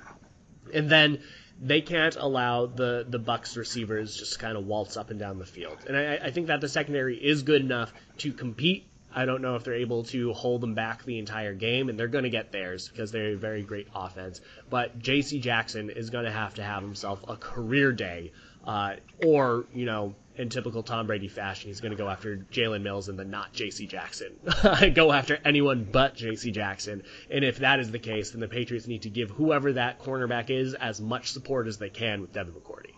And 0.74 0.90
then 0.90 1.22
they 1.62 1.82
can't 1.82 2.16
allow 2.16 2.66
the, 2.66 3.06
the 3.08 3.20
Bucks 3.20 3.56
receivers 3.56 4.16
just 4.16 4.40
kind 4.40 4.58
of 4.58 4.66
waltz 4.66 4.98
up 4.98 5.10
and 5.10 5.20
down 5.20 5.40
the 5.40 5.46
field. 5.46 5.78
And 5.88 5.96
I, 5.96 6.16
I 6.16 6.32
think 6.32 6.48
that 6.48 6.62
the 6.62 6.68
secondary 6.68 7.18
is 7.18 7.44
good 7.44 7.62
enough 7.62 7.94
to 8.20 8.34
compete. 8.34 8.88
I 9.14 9.24
don't 9.24 9.42
know 9.42 9.56
if 9.56 9.64
they're 9.64 9.76
able 9.76 10.04
to 10.06 10.34
hold 10.34 10.60
them 10.60 10.74
back 10.74 11.06
the 11.06 11.20
entire 11.20 11.54
game, 11.54 11.88
and 11.88 11.98
they're 11.98 12.10
going 12.10 12.26
to 12.26 12.30
get 12.30 12.52
theirs 12.52 12.90
because 12.90 13.12
they're 13.12 13.34
a 13.34 13.38
very 13.38 13.62
great 13.62 13.88
offense. 13.96 14.42
But 14.70 15.00
J.C. 15.00 15.40
Jackson 15.40 15.90
is 15.90 16.10
going 16.10 16.26
to 16.26 16.32
have 16.32 16.56
to 16.56 16.64
have 16.64 16.84
himself 16.84 17.24
a 17.26 17.38
career 17.38 17.94
day, 17.94 18.34
uh, 18.68 18.96
or 19.26 19.68
you 19.74 19.86
know 19.86 20.16
in 20.38 20.50
typical 20.50 20.84
Tom 20.84 21.08
Brady 21.08 21.28
fashion, 21.28 21.70
he's 21.70 21.82
going 21.82 21.92
to 21.92 21.98
go 21.98 22.10
after 22.10 22.38
Jalen 22.52 22.82
Mills 22.82 23.10
and 23.10 23.18
then 23.18 23.30
not 23.30 23.54
J.C. 23.54 23.88
Jackson. 23.88 24.38
go 24.94 25.12
after 25.12 25.40
anyone 25.46 25.88
but 25.90 26.16
J.C. 26.16 26.52
Jackson. 26.52 27.04
And 27.30 27.44
if 27.44 27.60
that 27.60 27.80
is 27.80 27.92
the 27.92 28.00
case, 28.00 28.32
then 28.32 28.42
the 28.42 28.48
Patriots 28.48 28.88
need 28.88 29.04
to 29.04 29.10
give 29.10 29.30
whoever 29.32 29.74
that 29.74 30.00
cornerback 30.00 30.50
is 30.50 30.74
as 30.74 31.00
much 31.00 31.32
support 31.32 31.68
as 31.68 31.78
they 31.78 31.90
can 31.90 32.22
with 32.22 32.34
Devin 32.34 32.54
McCourty. 32.54 32.92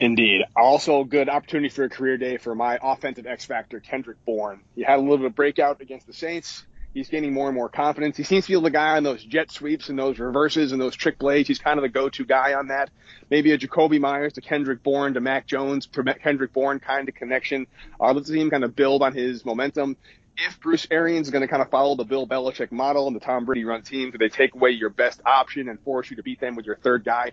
Indeed. 0.00 0.42
Also, 0.56 1.00
a 1.00 1.04
good 1.04 1.28
opportunity 1.28 1.68
for 1.68 1.84
a 1.84 1.88
career 1.88 2.16
day 2.16 2.36
for 2.36 2.54
my 2.54 2.78
offensive 2.82 3.26
X 3.26 3.44
factor, 3.44 3.80
Kendrick 3.80 4.22
Bourne. 4.24 4.60
He 4.74 4.82
had 4.82 4.98
a 4.98 5.02
little 5.02 5.18
bit 5.18 5.26
of 5.26 5.34
breakout 5.34 5.80
against 5.80 6.06
the 6.06 6.12
Saints. 6.12 6.64
He's 6.94 7.08
gaining 7.08 7.34
more 7.34 7.48
and 7.48 7.56
more 7.56 7.68
confidence. 7.68 8.16
He 8.16 8.22
seems 8.22 8.46
to 8.46 8.52
be 8.52 8.62
the 8.62 8.70
guy 8.70 8.96
on 8.96 9.02
those 9.02 9.22
jet 9.24 9.50
sweeps 9.50 9.88
and 9.88 9.98
those 9.98 10.20
reverses 10.20 10.70
and 10.70 10.80
those 10.80 10.94
trick 10.94 11.18
plays. 11.18 11.48
He's 11.48 11.58
kind 11.58 11.76
of 11.76 11.82
the 11.82 11.88
go-to 11.88 12.24
guy 12.24 12.54
on 12.54 12.68
that. 12.68 12.90
Maybe 13.30 13.50
a 13.50 13.58
Jakobi 13.58 13.98
Meyers 13.98 14.34
to 14.34 14.40
Kendrick 14.40 14.84
Bourne 14.84 15.14
to 15.14 15.20
Mac 15.20 15.48
Jones, 15.48 15.88
Kendrick 16.22 16.52
Bourne 16.52 16.78
kind 16.78 17.08
of 17.08 17.16
connection. 17.16 17.66
Uh, 18.00 18.12
let's 18.12 18.28
see 18.28 18.40
him 18.40 18.48
kind 18.48 18.62
of 18.62 18.76
build 18.76 19.02
on 19.02 19.12
his 19.12 19.44
momentum. 19.44 19.96
If 20.36 20.60
Bruce 20.60 20.86
Arians 20.88 21.26
is 21.26 21.32
going 21.32 21.42
to 21.42 21.48
kind 21.48 21.62
of 21.62 21.70
follow 21.70 21.96
the 21.96 22.04
Bill 22.04 22.28
Belichick 22.28 22.70
model 22.70 23.08
and 23.08 23.16
the 23.16 23.20
Tom 23.20 23.44
Brady 23.44 23.64
run 23.64 23.82
team, 23.82 24.12
do 24.12 24.18
they 24.18 24.28
take 24.28 24.54
away 24.54 24.70
your 24.70 24.90
best 24.90 25.20
option 25.26 25.68
and 25.68 25.80
force 25.80 26.10
you 26.10 26.16
to 26.16 26.22
beat 26.22 26.40
them 26.40 26.54
with 26.54 26.64
your 26.64 26.76
third 26.76 27.04
guy? 27.04 27.32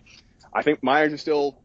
I 0.51 0.63
think 0.63 0.81
Meyers 0.81 1.13
is 1.13 1.21
still 1.21 1.57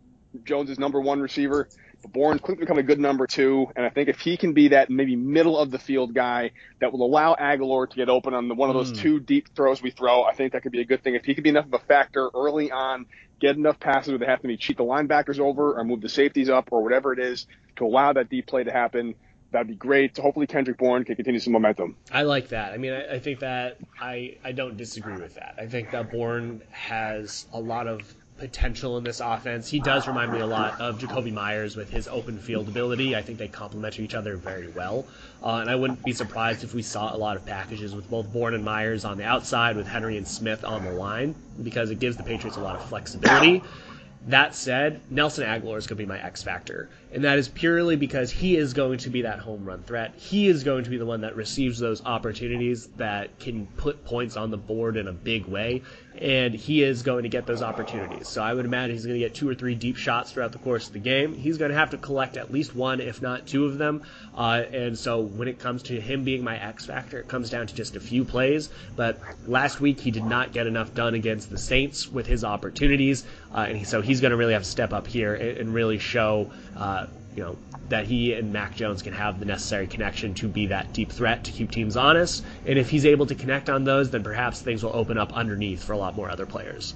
Jones's 0.45 0.79
number 0.79 1.01
one 1.01 1.21
receiver. 1.21 1.69
Bourne 2.13 2.39
quickly 2.39 2.63
become 2.63 2.79
a 2.79 2.83
good 2.83 2.99
number 2.99 3.27
two, 3.27 3.67
and 3.77 3.85
I 3.85 3.91
think 3.91 4.09
if 4.09 4.21
he 4.21 4.37
can 4.37 4.53
be 4.53 4.69
that 4.69 4.91
maybe 4.91 5.17
middle 5.17 5.59
of 5.59 5.71
the 5.71 5.79
field 5.79 6.15
guy 6.15 6.53
that 6.81 6.93
will 6.93 7.05
allow 7.05 7.35
Agholor 7.35 7.89
to 7.89 7.97
get 7.97 8.09
open 8.09 8.35
on 8.35 8.49
the, 8.49 8.55
one 8.55 8.71
of 8.71 8.75
those 8.75 8.93
mm. 8.93 8.99
two 8.99 9.21
deep 9.21 9.55
throws 9.55 9.83
we 9.83 9.91
throw, 9.91 10.25
I 10.25 10.35
think 10.35 10.53
that 10.53 10.63
could 10.63 10.73
be 10.73 10.81
a 10.81 10.85
good 10.85 11.03
thing. 11.03 11.15
If 11.15 11.25
he 11.25 11.35
could 11.35 11.45
be 11.45 11.51
enough 11.51 11.67
of 11.67 11.75
a 11.75 11.79
factor 11.79 12.31
early 12.35 12.71
on, 12.71 13.07
get 13.41 13.57
enough 13.57 13.79
passes 13.79 14.11
where 14.11 14.19
they 14.19 14.27
have 14.27 14.43
to 14.43 14.49
be 14.49 14.57
cheat 14.57 14.77
the 14.77 14.85
linebackers 14.85 15.39
over 15.39 15.79
or 15.79 15.85
move 15.85 16.01
the 16.01 16.09
safeties 16.09 16.49
up 16.49 16.69
or 16.71 16.83
whatever 16.83 17.13
it 17.13 17.19
is 17.19 17.47
to 17.77 17.85
allow 17.85 18.13
that 18.13 18.31
deep 18.31 18.47
play 18.47 18.65
to 18.65 18.73
happen, 18.73 19.15
that'd 19.53 19.69
be 19.69 19.75
great. 19.75 20.17
So 20.17 20.23
hopefully 20.23 20.47
Kendrick 20.47 20.79
Bourne 20.79 21.05
can 21.05 21.17
continue 21.17 21.41
some 21.41 21.53
momentum. 21.53 21.97
I 22.11 22.23
like 22.23 22.49
that. 22.49 22.73
I 22.73 22.79
mean, 22.79 22.93
I, 22.93 23.15
I 23.15 23.19
think 23.19 23.41
that 23.41 23.79
I 24.01 24.39
I 24.45 24.53
don't 24.53 24.77
disagree 24.77 25.17
with 25.17 25.35
that. 25.35 25.57
I 25.59 25.67
think 25.67 25.91
that 25.91 26.11
Bourne 26.11 26.63
has 26.71 27.47
a 27.53 27.61
lot 27.61 27.87
of 27.87 28.15
potential 28.39 28.99
in 28.99 29.05
this 29.05 29.21
offense. 29.21 29.69
He 29.69 29.79
does 29.79 30.07
remind 30.07 30.33
me 30.33 30.41
a 30.41 30.47
lot 30.47 30.81
of 30.81 30.99
Jakobi 30.99 31.33
Meyers 31.33 31.77
with 31.77 31.91
his 31.91 32.07
open 32.09 32.39
field 32.39 32.69
ability. 32.69 33.17
I 33.17 33.23
think 33.23 33.39
they 33.39 33.49
complement 33.49 33.99
each 33.99 34.15
other 34.15 34.37
very 34.37 34.69
well. 34.69 35.07
Uh, 35.43 35.59
and 35.61 35.71
I 35.71 35.75
wouldn't 35.75 36.05
be 36.05 36.13
surprised 36.13 36.63
if 36.63 36.75
we 36.75 36.83
saw 36.83 37.15
a 37.15 37.17
lot 37.17 37.37
of 37.37 37.47
packages 37.47 37.95
with 37.95 38.09
both 38.11 38.31
Bourne 38.33 38.55
and 38.55 38.65
Meyers 38.65 39.05
on 39.05 39.17
the 39.17 39.25
outside 39.25 39.77
with 39.77 39.87
Henry 39.87 40.17
and 40.17 40.27
Smith 40.27 40.65
on 40.65 40.85
the 40.85 40.93
line 40.93 41.35
because 41.63 41.91
it 41.91 41.99
gives 41.99 42.17
the 42.17 42.23
Patriots 42.23 42.57
a 42.57 42.61
lot 42.61 42.77
of 42.77 42.85
flexibility. 42.89 43.63
That 44.29 44.57
said, 44.57 45.01
Nelson 45.09 45.45
Agholor 45.45 45.79
is 45.79 45.87
going 45.87 45.97
to 45.99 46.03
be 46.03 46.07
my 46.07 46.21
X 46.21 46.43
factor, 46.43 46.89
and 47.17 47.25
that 47.25 47.39
is 47.39 47.49
purely 47.49 47.97
because 47.97 48.31
he 48.31 48.57
is 48.57 48.75
going 48.75 48.99
to 48.99 49.11
be 49.11 49.23
that 49.23 49.39
home 49.39 49.65
run 49.65 49.83
threat. 49.83 50.15
He 50.17 50.49
is 50.49 50.63
going 50.65 50.85
to 50.85 50.91
be 50.91 50.99
the 50.99 51.07
one 51.07 51.23
that 51.23 51.37
receives 51.37 51.79
those 51.79 52.05
opportunities 52.05 52.87
that 52.97 53.39
can 53.39 53.67
put 53.77 54.05
points 54.05 54.37
on 54.37 54.51
the 54.51 54.57
board 54.57 54.97
in 54.97 55.09
a 55.09 55.13
big 55.13 55.47
way, 55.47 55.83
and 56.19 56.55
he 56.55 56.83
is 56.83 57.03
going 57.03 57.23
to 57.23 57.29
get 57.29 57.47
those 57.47 57.63
opportunities. 57.63 58.29
So 58.29 58.43
I 58.43 58.55
would 58.55 58.65
imagine 58.65 58.97
he's 58.97 59.07
going 59.07 59.21
to 59.21 59.25
get 59.25 59.35
two 59.35 59.49
or 59.49 59.55
three 59.55 59.75
deep 59.75 59.97
shots 59.97 60.33
throughout 60.33 60.53
the 60.53 60.59
course 60.59 60.87
of 60.89 60.93
the 60.93 60.99
game. 60.99 61.35
He's 61.35 61.59
going 61.59 61.71
to 61.71 61.77
have 61.77 61.91
to 61.91 61.99
collect 61.99 62.37
at 62.37 62.53
least 62.53 62.75
one, 62.75 63.01
if 63.01 63.23
not 63.23 63.47
two 63.47 63.67
of 63.67 63.79
them. 63.79 64.03
Uh, 64.37 64.65
and 64.73 64.99
so 64.99 65.21
when 65.21 65.49
it 65.49 65.59
comes 65.59 65.83
to 65.85 66.01
him 66.01 66.25
being 66.25 66.43
my 66.43 66.59
X 66.59 66.87
factor, 66.87 67.19
it 67.19 67.29
comes 67.29 67.51
down 67.51 67.67
to 67.67 67.75
just 67.75 67.97
a 67.97 68.01
few 68.01 68.25
plays. 68.25 68.71
But 68.97 69.21
last 69.47 69.81
week 69.81 70.01
he 70.01 70.11
did 70.11 70.25
not 70.25 70.53
get 70.53 70.67
enough 70.67 70.95
done 70.95 71.15
against 71.15 71.51
the 71.51 71.59
Saints 71.59 72.11
with 72.11 72.27
his 72.27 72.45
opportunities, 72.45 73.25
uh, 73.55 73.67
and 73.69 73.87
so 73.87 74.03
he's 74.03 74.17
he's 74.17 74.23
going 74.23 74.31
to 74.31 74.37
really 74.39 74.55
have 74.55 74.63
to 74.63 74.69
step 74.69 74.95
up 74.95 75.07
here 75.07 75.35
and, 75.35 75.59
and 75.59 75.75
really 75.75 75.99
show, 75.99 76.51
uh, 76.75 77.06
you 77.37 77.43
know, 77.43 77.59
that 77.89 78.07
he 78.07 78.33
and 78.33 78.53
Mac 78.53 78.75
Jones 78.75 79.03
can 79.03 79.13
have 79.13 79.39
the 79.39 79.45
necessary 79.47 79.87
connection 79.87 80.35
to 80.35 80.49
be 80.49 80.69
that 80.69 80.93
deep 80.95 81.13
threat 81.13 81.45
to 81.45 81.53
keep 81.53 81.71
teams 81.71 81.97
honest. 81.97 82.45
And 82.65 82.79
if 82.79 82.91
he's 82.91 83.07
able 83.07 83.27
to 83.27 83.35
connect 83.35 83.69
on 83.69 83.85
those, 83.85 84.11
then 84.11 84.25
perhaps 84.25 84.63
things 84.63 84.83
will 84.83 84.97
open 84.97 85.19
up 85.19 85.33
underneath 85.35 85.85
for 85.85 85.93
a 85.93 85.99
lot 85.99 86.17
more 86.17 86.31
other 86.31 86.47
players. 86.47 86.95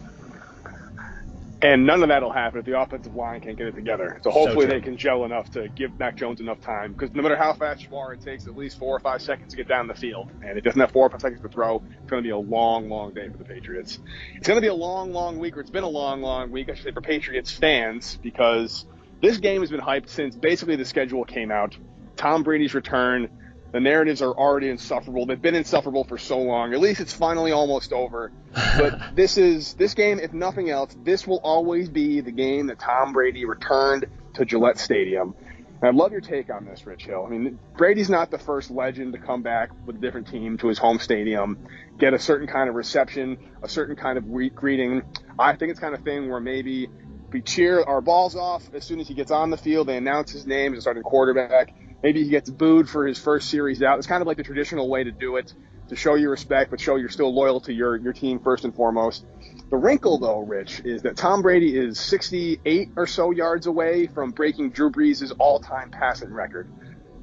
And 1.63 1.85
none 1.85 2.03
of 2.03 2.09
that 2.09 2.23
will 2.23 2.33
happen 2.33 2.61
if 2.61 2.65
the 2.65 2.81
offensive 2.81 3.15
line 3.15 3.43
can't 3.43 3.59
get 3.59 3.67
it 3.67 3.75
together. 3.75 4.19
So 4.25 4.31
hopefully 4.31 4.65
So 4.65 4.71
they 4.71 4.81
can 4.81 4.97
gel 4.97 5.27
enough 5.27 5.51
to 5.51 5.69
give 5.69 5.99
Mac 5.99 6.17
Jones 6.17 6.41
enough 6.41 6.59
time. 6.61 6.93
Because 6.93 7.15
no 7.15 7.23
matter 7.23 7.37
how 7.37 7.53
fast 7.53 7.87
you 7.91 7.99
are, 7.99 8.15
it 8.15 8.23
takes 8.23 8.47
at 8.47 8.57
least 8.57 8.79
four 8.79 8.97
or 8.97 9.01
five 9.01 9.21
seconds 9.21 9.51
to 9.51 9.57
get 9.59 9.69
down 9.69 9.87
the 9.87 9.95
field. 9.95 10.31
And 10.41 10.53
if 10.53 10.57
it 10.59 10.65
doesn't 10.65 10.81
have 10.81 10.91
four 10.91 11.07
or 11.07 11.11
five 11.11 11.21
seconds 11.21 11.43
to 11.43 11.51
throw, 11.51 11.77
it's 11.77 12.09
going 12.11 12.23
to 12.23 12.27
be 12.27 12.31
a 12.31 12.39
long, 12.39 12.89
long 12.89 13.13
day 13.13 13.29
for 13.29 13.37
the 13.37 13.45
Patriots. 13.45 13.99
It's 14.39 14.49
going 14.49 14.57
to 14.57 14.63
be 14.63 14.69
a 14.69 14.75
long, 14.75 15.13
long 15.13 15.39
week, 15.39 15.59
or 15.59 15.61
it's 15.61 15.71
been 15.71 15.85
a 15.85 15.89
long, 15.89 16.23
long 16.23 16.51
week, 16.51 16.71
I 16.71 16.75
should 16.75 16.85
say, 16.85 16.93
for 16.93 17.03
Patriots 17.03 17.51
fans, 17.51 18.19
because 18.23 18.87
this 19.21 19.39
game 19.39 19.61
has 19.61 19.71
been 19.71 19.81
hyped 19.81 20.09
since 20.09 20.35
basically 20.35 20.77
the 20.77 20.85
schedule 20.85 21.25
came 21.25 21.51
out. 21.51 21.77
Tom 22.17 22.43
Brady's 22.43 22.75
return. 22.75 23.29
The 23.73 23.81
narratives 23.81 24.21
are 24.21 24.33
already 24.33 24.69
insufferable. 24.69 25.27
They've 25.27 25.41
been 25.41 25.55
insufferable 25.55 26.03
for 26.03 26.19
so 26.19 26.41
long. 26.41 26.75
At 26.75 26.81
least 26.81 27.01
it's 27.01 27.13
finally 27.13 27.53
almost 27.53 27.93
over. 27.93 28.33
But 28.53 29.15
this 29.15 29.39
is 29.39 29.75
this 29.75 29.95
game, 29.95 30.19
if 30.19 30.33
nothing 30.33 30.71
else, 30.71 30.97
this 31.05 31.27
will 31.27 31.41
always 31.45 31.89
be 31.89 32.21
the 32.21 32.33
game 32.33 32.67
that 32.67 32.81
Tom 32.81 33.13
Brady 33.13 33.45
returned 33.45 34.07
to 34.35 34.45
Gillette 34.45 34.79
Stadium. 34.79 35.35
And 35.83 35.89
I 35.89 35.99
love 35.99 36.13
your 36.13 36.21
take 36.21 36.51
on 36.51 36.65
this, 36.65 36.85
Rich 36.85 37.05
Hill. 37.05 37.25
I 37.25 37.31
mean, 37.31 37.59
Brady's 37.77 38.11
not 38.11 38.31
the 38.31 38.39
first 38.39 38.71
legend 38.71 39.13
to 39.15 39.19
come 39.19 39.43
back 39.43 39.71
with 39.87 39.97
a 39.97 39.99
different 39.99 40.29
team 40.29 40.59
to 40.59 40.69
his 40.69 40.79
home 40.79 40.99
stadium, 40.99 41.59
get 41.99 42.13
a 42.13 42.19
certain 42.19 42.49
kind 42.49 42.69
of 42.69 42.75
reception, 42.75 43.39
a 43.63 43.69
certain 43.69 43.97
kind 43.97 44.19
of 44.19 44.25
re- 44.29 44.51
greeting. 44.51 45.03
I 45.39 45.57
think 45.57 45.71
it's 45.71 45.81
kind 45.81 45.95
of 45.95 46.03
thing 46.03 46.29
where 46.29 46.41
maybe 46.41 46.89
we 47.33 47.43
cheer 47.43 47.83
our 47.83 48.01
balls 48.01 48.37
off 48.37 48.63
as 48.75 48.85
soon 48.85 49.01
as 49.01 49.09
he 49.09 49.15
gets 49.15 49.31
on 49.31 49.51
the 49.51 49.57
field. 49.57 49.89
They 49.89 49.97
announce 49.97 50.33
his 50.33 50.47
name 50.47 50.73
as 50.73 50.79
a 50.79 50.81
starting 50.83 51.03
quarterback. 51.03 51.73
Maybe 52.03 52.25
he 52.25 52.31
gets 52.31 52.51
booed 52.51 52.89
for 52.89 53.07
his 53.07 53.19
first 53.19 53.49
series 53.51 53.83
out. 53.83 53.99
It's 53.99 54.07
kind 54.07 54.21
of 54.23 54.27
like 54.27 54.37
the 54.37 54.43
traditional 54.43 54.89
way 54.89 55.05
to 55.05 55.13
do 55.13 55.37
it, 55.37 55.53
to 55.89 55.97
show 55.97 56.15
your 56.15 56.31
respect, 56.31 56.71
but 56.71 56.81
show 56.81 56.97
you're 56.97 57.09
still 57.11 57.35
loyal 57.35 57.61
to 57.63 57.73
your, 57.73 57.97
your 57.97 58.13
team 58.13 58.41
first 58.41 58.65
and 58.65 58.75
foremost. 58.75 59.25
The 59.71 59.77
wrinkle, 59.77 60.19
though, 60.19 60.39
Rich, 60.41 60.83
is 60.85 61.03
that 61.03 61.17
Tom 61.17 61.43
Brady 61.43 61.77
is 61.77 62.01
68 62.01 62.93
or 62.97 63.07
so 63.07 63.31
yards 63.31 63.67
away 63.67 64.07
from 64.07 64.31
breaking 64.31 64.71
Drew 64.71 64.91
Brees' 64.91 65.31
all-time 65.39 65.91
passing 65.91 66.33
record. 66.33 66.69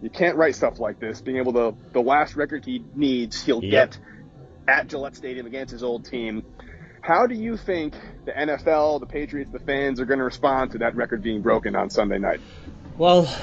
You 0.02 0.10
can't 0.12 0.38
write 0.38 0.56
stuff 0.56 0.80
like 0.80 1.00
this. 1.00 1.22
Being 1.22 1.38
able 1.38 1.54
to, 1.54 1.76
the 1.92 2.02
last 2.02 2.36
record 2.36 2.64
he 2.66 2.86
needs, 2.94 3.44
he'll 3.44 3.64
Yep. 3.64 3.72
get 3.72 4.00
at 4.68 4.88
Gillette 4.88 5.16
Stadium 5.16 5.48
against 5.48 5.72
his 5.72 5.84
old 5.84 6.06
team. 6.06 6.44
How 7.08 7.26
do 7.26 7.36
you 7.36 7.56
think 7.56 7.94
the 8.26 8.34
NFL, 8.34 9.00
the 9.00 9.06
Patriots, 9.06 9.50
the 9.50 9.60
fans 9.60 10.02
are 10.02 10.06
going 10.06 10.18
to 10.18 10.26
respond 10.26 10.72
to 10.72 10.80
that 10.80 10.94
record 10.98 11.24
being 11.24 11.42
broken 11.42 11.74
on 11.74 11.90
Sunday 11.90 12.18
night? 12.18 12.42
Well, 12.98 13.34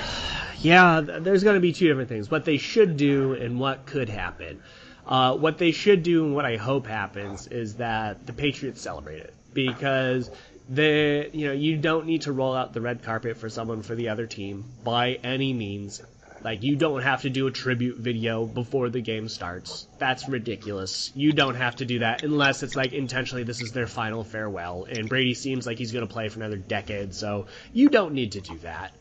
yeah, 0.60 1.00
there's 1.00 1.42
going 1.42 1.54
to 1.54 1.62
be 1.62 1.72
two 1.72 1.88
different 1.88 2.10
things. 2.10 2.30
What 2.30 2.44
they 2.44 2.58
should 2.58 2.98
do 2.98 3.32
and 3.32 3.58
what 3.58 3.86
could 3.86 4.10
happen. 4.10 4.62
Uh, 5.06 5.38
what 5.38 5.56
they 5.56 5.72
should 5.72 6.02
do 6.02 6.26
and 6.26 6.34
what 6.34 6.44
I 6.44 6.56
hope 6.56 6.86
happens 6.86 7.46
is 7.46 7.76
that 7.76 8.26
the 8.26 8.34
Patriots 8.34 8.82
celebrate 8.82 9.20
it 9.20 9.32
because 9.54 10.30
the 10.68 11.30
you 11.32 11.46
know 11.46 11.54
you 11.54 11.78
don't 11.78 12.04
need 12.04 12.22
to 12.22 12.32
roll 12.32 12.54
out 12.54 12.74
the 12.74 12.82
red 12.82 13.02
carpet 13.02 13.38
for 13.38 13.48
someone 13.48 13.80
for 13.80 13.94
the 13.94 14.10
other 14.10 14.26
team 14.26 14.66
by 14.82 15.14
any 15.24 15.54
means. 15.54 16.02
Like 16.44 16.62
you 16.62 16.76
don't 16.76 17.00
have 17.00 17.22
to 17.22 17.30
do 17.30 17.46
a 17.46 17.50
tribute 17.50 17.96
video 17.96 18.44
before 18.44 18.90
the 18.90 19.00
game 19.00 19.30
starts. 19.30 19.88
That's 19.98 20.28
ridiculous. 20.28 21.10
You 21.14 21.32
don't 21.32 21.54
have 21.54 21.76
to 21.76 21.86
do 21.86 22.00
that 22.00 22.22
unless 22.22 22.62
it's 22.62 22.76
like 22.76 22.92
intentionally 22.92 23.44
this 23.44 23.62
is 23.62 23.72
their 23.72 23.86
final 23.86 24.24
farewell 24.24 24.84
and 24.84 25.08
Brady 25.08 25.32
seems 25.32 25.66
like 25.66 25.78
he's 25.78 25.90
going 25.90 26.06
to 26.06 26.12
play 26.12 26.28
for 26.28 26.40
another 26.40 26.58
decade, 26.58 27.14
so 27.14 27.46
you 27.72 27.88
don't 27.88 28.12
need 28.12 28.32
to 28.32 28.42
do 28.42 28.58
that. 28.58 28.92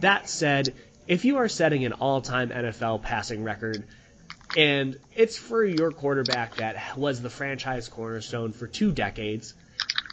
That 0.00 0.28
said, 0.28 0.74
if 1.06 1.24
you 1.24 1.36
are 1.36 1.48
setting 1.48 1.84
an 1.84 1.92
all-time 1.92 2.50
NFL 2.50 3.02
passing 3.02 3.44
record 3.44 3.84
and 4.56 4.98
it's 5.14 5.38
for 5.38 5.64
your 5.64 5.92
quarterback 5.92 6.56
that 6.56 6.98
was 6.98 7.22
the 7.22 7.30
franchise 7.30 7.86
cornerstone 7.86 8.50
for 8.50 8.66
two 8.66 8.90
decades, 8.90 9.54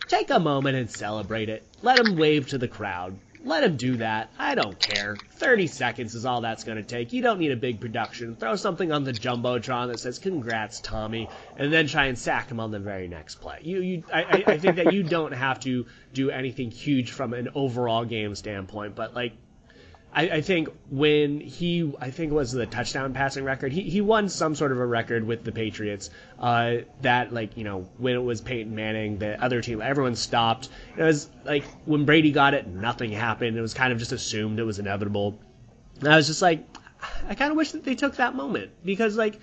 take 0.08 0.30
a 0.30 0.40
moment 0.40 0.78
and 0.78 0.92
celebrate 0.92 1.50
it. 1.50 1.64
Let 1.82 2.00
him 2.00 2.16
wave 2.16 2.50
to 2.50 2.60
the 2.60 2.68
crowd. 2.68 3.18
Let 3.46 3.64
him 3.64 3.78
do 3.78 3.98
that. 3.98 4.32
I 4.40 4.56
don't 4.56 4.78
care. 4.80 5.16
30 5.34 5.68
seconds 5.68 6.16
is 6.16 6.26
all 6.26 6.42
that's 6.42 6.64
going 6.64 6.78
to 6.78 6.84
take. 6.84 7.14
You 7.14 7.22
don't 7.22 7.38
need 7.38 7.52
a 7.52 7.56
big 7.56 7.80
production. 7.80 8.36
Throw 8.36 8.56
something 8.56 8.92
on 8.92 9.04
the 9.04 9.14
Jumbotron 9.14 9.92
that 9.92 10.00
says, 10.00 10.18
Congrats, 10.18 10.80
Tommy, 10.80 11.30
and 11.56 11.72
then 11.72 11.86
try 11.86 12.08
and 12.08 12.18
sack 12.18 12.50
him 12.50 12.60
on 12.60 12.72
the 12.72 12.80
very 12.80 13.08
next 13.08 13.36
play. 13.36 13.60
You, 13.62 13.82
you, 13.82 14.04
I, 14.12 14.24
I 14.24 14.44
I 14.48 14.58
think 14.58 14.78
that 14.78 14.94
you 14.94 15.04
don't 15.04 15.32
have 15.32 15.60
to 15.62 15.86
do 16.12 16.32
anything 16.32 16.72
huge 16.72 17.12
from 17.12 17.34
an 17.36 17.50
overall 17.54 18.04
game 18.04 18.34
standpoint, 18.34 18.96
but 18.96 19.14
like, 19.14 19.34
I, 20.16 20.30
I 20.30 20.42
think 20.42 20.70
when 20.90 21.42
he, 21.42 21.94
I 22.00 22.10
think 22.10 22.32
it 22.32 22.36
was 22.36 22.54
the 22.54 22.66
touchdown 22.66 23.14
passing 23.14 23.44
record, 23.44 23.74
he, 23.74 23.82
he 23.82 24.00
won 24.00 24.30
some 24.30 24.56
sort 24.56 24.72
of 24.72 24.80
a 24.80 24.86
record 24.86 25.26
with 25.26 25.44
the 25.44 25.52
Patriots. 25.52 26.10
Uh, 26.40 26.78
that 27.02 27.34
like 27.34 27.58
you 27.58 27.66
know 27.66 27.90
when 27.98 28.16
it 28.16 28.24
was 28.24 28.40
Peyton 28.40 28.74
Manning, 28.74 29.18
the 29.20 29.42
other 29.44 29.62
team, 29.62 29.82
everyone 29.82 30.16
stopped. 30.16 30.70
It 30.96 31.04
was 31.04 31.30
like 31.44 31.66
when 31.86 32.06
Brady 32.06 32.32
got 32.32 32.54
it, 32.54 32.66
nothing 32.66 33.12
happened. 33.12 33.58
It 33.58 33.62
was 33.62 33.74
kind 33.74 33.92
of 33.92 34.00
just 34.00 34.14
assumed 34.14 34.58
it 34.58 34.64
was 34.64 34.80
inevitable. 34.80 35.38
And 36.00 36.08
I 36.08 36.16
was 36.16 36.28
just 36.28 36.42
like, 36.42 36.66
I 37.28 37.36
kind 37.36 37.52
of 37.52 37.58
wish 37.58 37.72
that 37.72 37.84
they 37.84 37.96
took 37.96 38.16
that 38.16 38.36
moment 38.36 38.72
because 38.86 39.18
like 39.18 39.40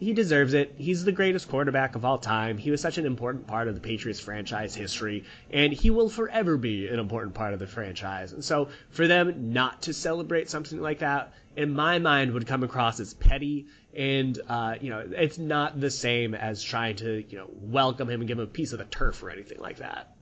he 0.00 0.14
deserves 0.14 0.54
it. 0.54 0.74
He's 0.78 1.04
the 1.04 1.12
greatest 1.12 1.48
quarterback 1.48 1.94
of 1.94 2.06
all 2.06 2.16
time. 2.16 2.56
He 2.56 2.70
was 2.70 2.80
such 2.80 2.96
an 2.96 3.04
important 3.04 3.46
part 3.46 3.68
of 3.68 3.74
the 3.74 3.82
Patriots 3.82 4.18
franchise 4.18 4.74
history, 4.74 5.24
and 5.50 5.74
he 5.74 5.90
will 5.90 6.08
forever 6.08 6.56
be 6.56 6.88
an 6.88 6.98
important 6.98 7.34
part 7.34 7.52
of 7.52 7.60
the 7.60 7.66
franchise. 7.66 8.32
And 8.32 8.42
so, 8.42 8.70
for 8.88 9.06
them 9.06 9.52
not 9.52 9.82
to 9.82 9.92
celebrate 9.92 10.48
something 10.48 10.80
like 10.80 11.00
that, 11.00 11.34
in 11.54 11.74
my 11.74 11.98
mind, 11.98 12.32
would 12.32 12.46
come 12.46 12.62
across 12.62 12.98
as 12.98 13.12
petty, 13.12 13.66
and 13.94 14.40
uh, 14.48 14.76
you 14.80 14.88
know, 14.88 15.06
it's 15.06 15.36
not 15.36 15.78
the 15.78 15.90
same 15.90 16.34
as 16.34 16.62
trying 16.62 16.96
to 16.96 17.22
you 17.28 17.36
know 17.36 17.50
welcome 17.50 18.08
him 18.08 18.22
and 18.22 18.28
give 18.28 18.38
him 18.38 18.44
a 18.44 18.46
piece 18.46 18.72
of 18.72 18.78
the 18.78 18.86
turf 18.86 19.22
or 19.22 19.28
anything 19.30 19.58
like 19.60 19.78
that. 19.78 20.16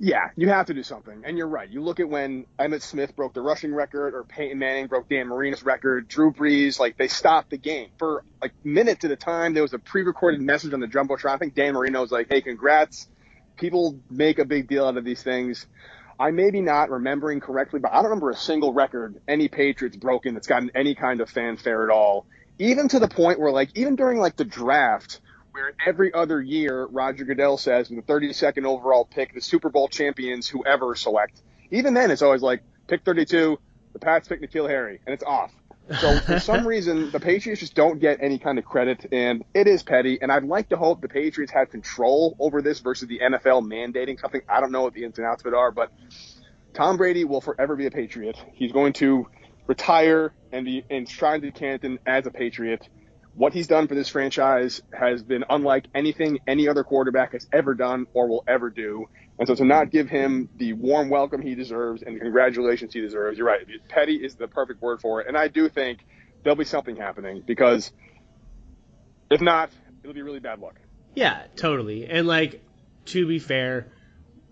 Yeah, 0.00 0.30
you 0.36 0.48
have 0.48 0.66
to 0.66 0.74
do 0.74 0.84
something. 0.84 1.22
And 1.24 1.36
you're 1.36 1.48
right. 1.48 1.68
You 1.68 1.82
look 1.82 1.98
at 1.98 2.08
when 2.08 2.46
Emmitt 2.58 2.82
Smith 2.82 3.16
broke 3.16 3.34
the 3.34 3.40
rushing 3.40 3.74
record 3.74 4.14
or 4.14 4.22
Peyton 4.22 4.58
Manning 4.58 4.86
broke 4.86 5.08
Dan 5.08 5.26
Marino's 5.26 5.64
record, 5.64 6.06
Drew 6.06 6.32
Brees, 6.32 6.78
like 6.78 6.96
they 6.96 7.08
stopped 7.08 7.50
the 7.50 7.58
game. 7.58 7.88
For 7.98 8.22
like 8.40 8.52
minutes 8.62 9.04
at 9.04 9.10
a 9.10 9.16
time, 9.16 9.54
there 9.54 9.62
was 9.62 9.74
a 9.74 9.78
pre-recorded 9.78 10.40
message 10.40 10.72
on 10.72 10.78
the 10.78 10.86
Jumbotron. 10.86 11.34
I 11.34 11.38
think 11.38 11.54
Dan 11.54 11.74
Marino 11.74 12.00
was 12.00 12.12
like, 12.12 12.28
hey, 12.30 12.40
congrats. 12.42 13.08
People 13.56 13.98
make 14.08 14.38
a 14.38 14.44
big 14.44 14.68
deal 14.68 14.86
out 14.86 14.96
of 14.96 15.04
these 15.04 15.22
things. 15.22 15.66
I 16.20 16.30
may 16.30 16.52
be 16.52 16.60
not 16.60 16.90
remembering 16.90 17.40
correctly, 17.40 17.80
but 17.80 17.90
I 17.90 17.96
don't 17.96 18.04
remember 18.04 18.30
a 18.30 18.36
single 18.36 18.72
record 18.72 19.20
any 19.26 19.48
Patriots 19.48 19.96
broken 19.96 20.34
that's 20.34 20.46
gotten 20.46 20.70
any 20.76 20.94
kind 20.94 21.20
of 21.20 21.28
fanfare 21.28 21.82
at 21.82 21.90
all. 21.90 22.24
Even 22.60 22.88
to 22.88 23.00
the 23.00 23.08
point 23.08 23.40
where 23.40 23.50
like, 23.50 23.70
even 23.76 23.96
during 23.96 24.18
like 24.18 24.36
the 24.36 24.44
draft, 24.44 25.20
where 25.58 25.74
every 25.84 26.14
other 26.14 26.40
year 26.40 26.86
Roger 26.86 27.24
Goodell 27.24 27.58
says 27.58 27.90
with 27.90 28.06
the 28.06 28.12
32nd 28.12 28.64
overall 28.64 29.04
pick, 29.04 29.34
the 29.34 29.40
Super 29.40 29.68
Bowl 29.70 29.88
champions, 29.88 30.48
whoever 30.48 30.94
select. 30.94 31.42
Even 31.70 31.94
then, 31.94 32.10
it's 32.10 32.22
always 32.22 32.42
like 32.42 32.62
pick 32.86 33.04
32, 33.04 33.58
the 33.92 33.98
Pats 33.98 34.28
pick 34.28 34.40
N'Keal 34.40 34.68
Harry, 34.68 35.00
and 35.04 35.12
it's 35.12 35.24
off. 35.24 35.52
So 36.00 36.18
for 36.20 36.38
some 36.38 36.66
reason, 36.66 37.10
the 37.10 37.18
Patriots 37.18 37.60
just 37.60 37.74
don't 37.74 37.98
get 37.98 38.18
any 38.22 38.38
kind 38.38 38.58
of 38.58 38.64
credit, 38.64 39.06
and 39.10 39.44
it 39.52 39.66
is 39.66 39.82
petty. 39.82 40.20
And 40.22 40.30
I'd 40.30 40.44
like 40.44 40.68
to 40.68 40.76
hope 40.76 41.00
the 41.00 41.08
Patriots 41.08 41.52
have 41.52 41.70
control 41.70 42.36
over 42.38 42.62
this 42.62 42.78
versus 42.78 43.08
the 43.08 43.18
NFL 43.18 43.66
mandating 43.66 44.20
something. 44.20 44.42
I 44.48 44.60
don't 44.60 44.70
know 44.70 44.82
what 44.82 44.94
the 44.94 45.04
ins 45.04 45.18
and 45.18 45.26
outs 45.26 45.42
of 45.42 45.48
it 45.48 45.54
are, 45.54 45.72
but 45.72 45.90
Tom 46.72 46.96
Brady 46.98 47.24
will 47.24 47.40
forever 47.40 47.74
be 47.74 47.86
a 47.86 47.90
Patriot. 47.90 48.36
He's 48.54 48.70
going 48.70 48.92
to 48.94 49.26
retire 49.66 50.32
and 50.52 50.64
be 50.64 50.84
enshrined 50.88 51.44
in 51.44 51.52
Canton 51.52 51.98
as 52.06 52.26
a 52.26 52.30
Patriot. 52.30 52.88
What 53.38 53.52
he's 53.52 53.68
done 53.68 53.86
for 53.86 53.94
this 53.94 54.08
franchise 54.08 54.82
has 54.92 55.22
been 55.22 55.44
unlike 55.48 55.86
anything 55.94 56.40
any 56.48 56.66
other 56.66 56.82
quarterback 56.82 57.34
has 57.34 57.46
ever 57.52 57.72
done 57.72 58.08
or 58.12 58.28
will 58.28 58.42
ever 58.48 58.68
do. 58.68 59.08
And 59.38 59.46
so 59.46 59.54
to 59.54 59.64
not 59.64 59.92
give 59.92 60.08
him 60.08 60.48
the 60.56 60.72
warm 60.72 61.08
welcome 61.08 61.40
he 61.40 61.54
deserves 61.54 62.02
and 62.02 62.16
the 62.16 62.20
congratulations 62.20 62.92
he 62.92 63.00
deserves, 63.00 63.38
you're 63.38 63.46
right. 63.46 63.60
Petty 63.88 64.16
is 64.16 64.34
the 64.34 64.48
perfect 64.48 64.82
word 64.82 65.00
for 65.00 65.20
it. 65.20 65.28
And 65.28 65.36
I 65.36 65.46
do 65.46 65.68
think 65.68 66.00
there'll 66.42 66.56
be 66.56 66.64
something 66.64 66.96
happening 66.96 67.44
because 67.46 67.92
if 69.30 69.40
not, 69.40 69.70
it'll 70.02 70.14
be 70.14 70.22
really 70.22 70.40
bad 70.40 70.58
luck. 70.58 70.74
Yeah, 71.14 71.44
totally. 71.54 72.08
And 72.08 72.26
like, 72.26 72.60
to 73.04 73.24
be 73.24 73.38
fair, 73.38 73.86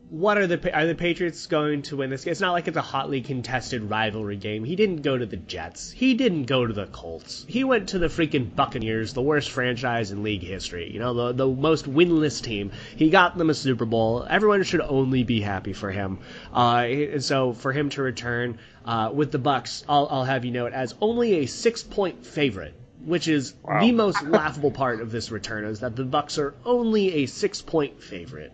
what 0.09 0.39
are 0.39 0.47
the 0.47 0.73
are 0.75 0.87
the 0.87 0.95
Patriots 0.95 1.47
going 1.47 1.83
to 1.83 1.97
win 1.97 2.11
this 2.11 2.25
game? 2.25 2.31
It's 2.31 2.41
not 2.41 2.53
like 2.53 2.69
it's 2.69 2.77
a 2.77 2.83
hotly 2.83 3.23
contested 3.23 3.91
rivalry 3.91 4.37
game. 4.37 4.63
He 4.63 4.77
didn't 4.77 5.03
go 5.03 5.19
to 5.19 5.27
the 5.27 5.37
Jets. 5.37 5.91
He 5.91 6.15
didn't 6.15 6.45
go 6.45 6.65
to 6.65 6.73
the 6.73 6.87
Colts. 6.87 7.45
He 7.49 7.65
went 7.65 7.89
to 7.89 7.99
the 7.99 8.07
freaking 8.07 8.55
Buccaneers, 8.55 9.15
the 9.15 9.23
worst 9.23 9.51
franchise 9.51 10.13
in 10.13 10.23
league 10.23 10.43
history. 10.43 10.93
You 10.93 11.01
know, 11.01 11.13
the 11.13 11.33
the 11.33 11.49
most 11.49 11.93
winless 11.93 12.41
team. 12.41 12.71
He 12.95 13.11
got 13.11 13.37
them 13.37 13.51
a 13.51 13.55
Super 13.55 13.85
Bowl. 13.85 14.25
Everyone 14.29 14.63
should 14.63 14.81
only 14.81 15.25
be 15.25 15.41
happy 15.41 15.73
for 15.73 15.91
him. 15.91 16.19
Uh, 16.55 16.87
and 16.87 17.25
so 17.25 17.53
for 17.53 17.73
him 17.73 17.91
to 17.91 18.03
return 18.03 18.59
uh, 18.85 19.11
with 19.13 19.33
the 19.33 19.39
Bucks, 19.39 19.85
I'll, 19.89 20.07
I'll 20.09 20.25
have 20.25 20.45
you 20.45 20.53
note 20.53 20.73
as 20.73 20.95
only 21.01 21.41
a 21.41 21.47
six 21.47 21.83
point 21.83 22.25
favorite 22.25 22.75
which 23.05 23.29
is 23.29 23.55
the 23.81 23.93
most 23.93 24.21
laughable 24.25 24.73
part 24.73 25.01
of 25.01 25.13
this 25.13 25.31
return 25.31 25.65
is 25.65 25.79
that 25.81 25.95
the 25.95 26.05
Bucks 26.05 26.39
are 26.39 26.55
only 26.65 27.23
a 27.23 27.27
six 27.27 27.63
point 27.63 28.03
favorite. 28.03 28.53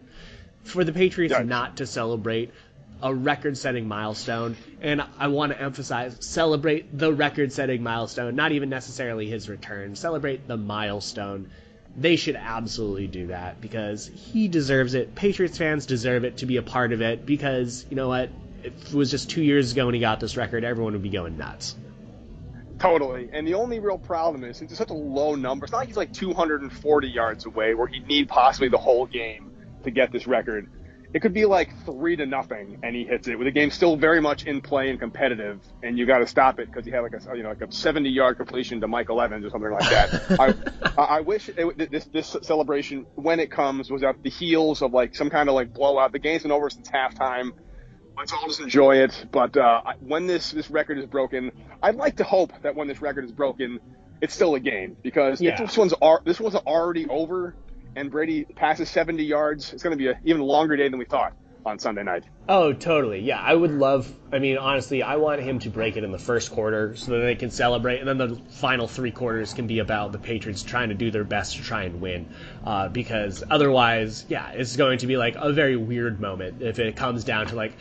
For 0.65 0.85
the 0.85 0.93
Patriots 0.93 1.35
Yes. 1.37 1.47
not 1.47 1.77
to 1.79 1.87
celebrate 1.87 2.51
a 3.03 3.13
record-setting 3.13 3.89
milestone, 3.89 4.57
and 4.81 5.03
I 5.19 5.27
want 5.27 5.53
to 5.53 5.61
emphasize 5.61 6.17
celebrate 6.21 6.97
the 6.97 7.13
record-setting 7.13 7.83
milestone, 7.83 8.37
not 8.37 8.53
even 8.53 8.69
necessarily 8.69 9.29
his 9.29 9.49
return. 9.49 9.97
Celebrate 9.97 10.47
the 10.47 10.57
milestone. 10.57 11.51
They 11.97 12.17
should 12.17 12.37
absolutely 12.37 13.09
do 13.09 13.27
that 13.27 13.61
because 13.61 14.07
he 14.07 14.49
deserves 14.49 14.95
it. 14.95 15.15
Patriots 15.15 15.59
fans 15.59 15.85
deserve 15.85 16.25
it 16.25 16.39
to 16.39 16.47
be 16.47 16.57
a 16.57 16.63
part 16.63 16.93
of 16.93 17.03
it 17.03 17.27
because 17.27 17.85
you 17.91 17.97
know 17.97 18.09
what? 18.09 18.31
If 18.63 18.89
it 18.89 18.95
was 18.95 19.11
just 19.11 19.29
two 19.29 19.43
years 19.43 19.73
ago 19.73 19.87
when 19.87 19.95
he 19.95 20.01
got 20.01 20.21
this 20.21 20.37
record, 20.37 20.63
everyone 20.63 20.93
would 20.93 21.03
be 21.03 21.11
going 21.11 21.37
nuts. 21.37 21.75
Totally. 22.79 23.29
And 23.33 23.47
the 23.47 23.55
only 23.55 23.81
real 23.81 23.99
problem 23.99 24.45
is 24.45 24.63
it's 24.63 24.77
such 24.77 24.91
a 24.91 24.95
low 24.95 25.35
number. 25.35 25.65
It's 25.65 25.73
not 25.73 25.79
like 25.79 25.89
he's 25.89 25.97
like 25.97 26.13
240 26.13 27.09
yards 27.09 27.47
away 27.47 27.75
where 27.75 27.87
he'd 27.89 28.07
need 28.07 28.29
possibly 28.29 28.69
the 28.69 28.79
whole 28.79 29.07
game 29.07 29.52
to 29.85 29.91
get 29.91 30.13
this 30.13 30.27
record. 30.27 30.69
It 31.15 31.21
could 31.21 31.35
be 31.35 31.45
like 31.45 31.69
three 31.85 32.17
to 32.17 32.25
nothing 32.25 32.79
and 32.83 32.97
he 32.97 33.05
hits 33.05 33.29
it 33.29 33.37
with 33.39 33.45
the 33.45 33.51
game 33.51 33.71
still 33.71 33.97
very 33.97 34.23
much 34.23 34.45
in 34.45 34.63
play 34.63 34.89
and 34.89 34.99
competitive 34.99 35.61
and 35.83 35.99
you 35.99 36.07
got 36.07 36.19
to 36.21 36.27
stop 36.27 36.59
it 36.59 36.69
because 36.69 36.87
he 36.87 36.91
had 36.91 37.01
like 37.01 37.13
a 37.13 37.37
you 37.37 37.43
know 37.43 37.51
like 37.51 37.61
a 37.61 37.71
70 37.71 38.09
yard 38.09 38.39
completion 38.39 38.81
to 38.81 38.89
Michael 38.89 39.21
Evans 39.21 39.45
or 39.45 39.51
something 39.51 39.71
like 39.71 39.91
that. 39.91 40.41
I 40.41 40.55
I 41.19 41.21
wish 41.21 41.51
it, 41.51 41.91
this 41.91 42.07
this 42.07 42.35
celebration 42.43 43.05
when 43.15 43.41
it 43.41 43.51
comes 43.51 43.91
was 43.91 44.03
at 44.03 44.23
the 44.23 44.31
heels 44.31 44.81
of 44.81 44.95
like 44.95 45.15
some 45.15 45.29
kind 45.29 45.51
of 45.51 45.55
like 45.55 45.75
blowout. 45.75 46.13
The 46.13 46.19
game's 46.19 46.43
been 46.45 46.51
over 46.53 46.71
since 46.71 46.89
halftime 46.89 47.53
let's 48.17 48.33
all 48.33 48.47
just 48.47 48.61
enjoy 48.61 48.97
it. 48.97 49.27
But 49.31 49.57
uh, 49.57 49.83
when 50.01 50.27
this 50.27 50.51
this 50.51 50.71
record 50.71 50.99
is 50.99 51.07
broken, 51.07 51.53
I'd 51.83 51.97
like 51.97 52.17
to 52.17 52.25
hope 52.25 52.53
that 52.63 52.75
when 52.75 52.89
this 52.89 53.01
record 53.03 53.25
is 53.25 53.33
broken, 53.33 53.81
it's 54.21 54.35
still 54.35 54.55
a 54.55 54.61
game 54.61 54.97
because 55.03 55.41
Yeah. 55.41 55.53
if 55.53 55.59
this 55.59 55.77
one's 55.77 55.95
ar- 56.01 56.23
this 56.25 56.41
one's 56.41 56.55
already 56.55 57.07
over 57.09 57.55
and 57.97 58.11
Brady 58.11 58.45
passes 58.45 58.91
70 58.91 59.25
yards, 59.25 59.73
it's 59.73 59.83
going 59.83 59.97
to 59.97 59.97
be 59.97 60.09
an 60.09 60.17
even 60.25 60.43
longer 60.43 60.77
day 60.77 60.89
than 60.89 60.99
we 60.99 61.05
thought 61.05 61.35
on 61.65 61.79
Sunday 61.79 62.03
night. 62.03 62.25
Oh, 62.49 62.73
totally. 62.73 63.21
Yeah, 63.21 63.41
I 63.41 63.55
would 63.55 63.71
love. 63.71 64.13
I 64.33 64.41
mean, 64.41 64.59
honestly, 64.59 65.03
I 65.03 65.17
want 65.17 65.41
him 65.41 65.61
to 65.61 65.71
break 65.71 65.97
it 65.97 66.03
in 66.03 66.11
the 66.11 66.19
first 66.19 66.51
quarter 66.51 66.97
so 66.97 67.13
that 67.13 67.19
they 67.19 67.37
can 67.37 67.51
celebrate, 67.51 68.01
and 68.01 68.09
then 68.09 68.19
the 68.19 68.41
final 68.51 68.89
three 68.89 69.13
quarters 69.13 69.55
can 69.55 69.67
be 69.67 69.79
about 69.79 70.11
the 70.13 70.19
Patriots 70.19 70.63
trying 70.63 70.89
to 70.89 70.95
do 70.95 71.11
their 71.11 71.25
best 71.25 71.57
to 71.57 71.63
try 71.63 71.85
and 71.85 72.01
win. 72.01 72.35
Uh, 72.65 72.89
because 72.89 73.45
otherwise, 73.49 74.27
yeah, 74.29 74.51
it's 74.51 74.77
going 74.77 74.99
to 74.99 75.07
be 75.07 75.17
like 75.17 75.37
a 75.37 75.53
very 75.53 75.77
weird 75.77 76.21
moment 76.21 76.63
if 76.63 76.79
it 76.79 76.97
comes 76.97 77.25
down 77.25 77.47
to 77.49 77.55
like. 77.55 77.77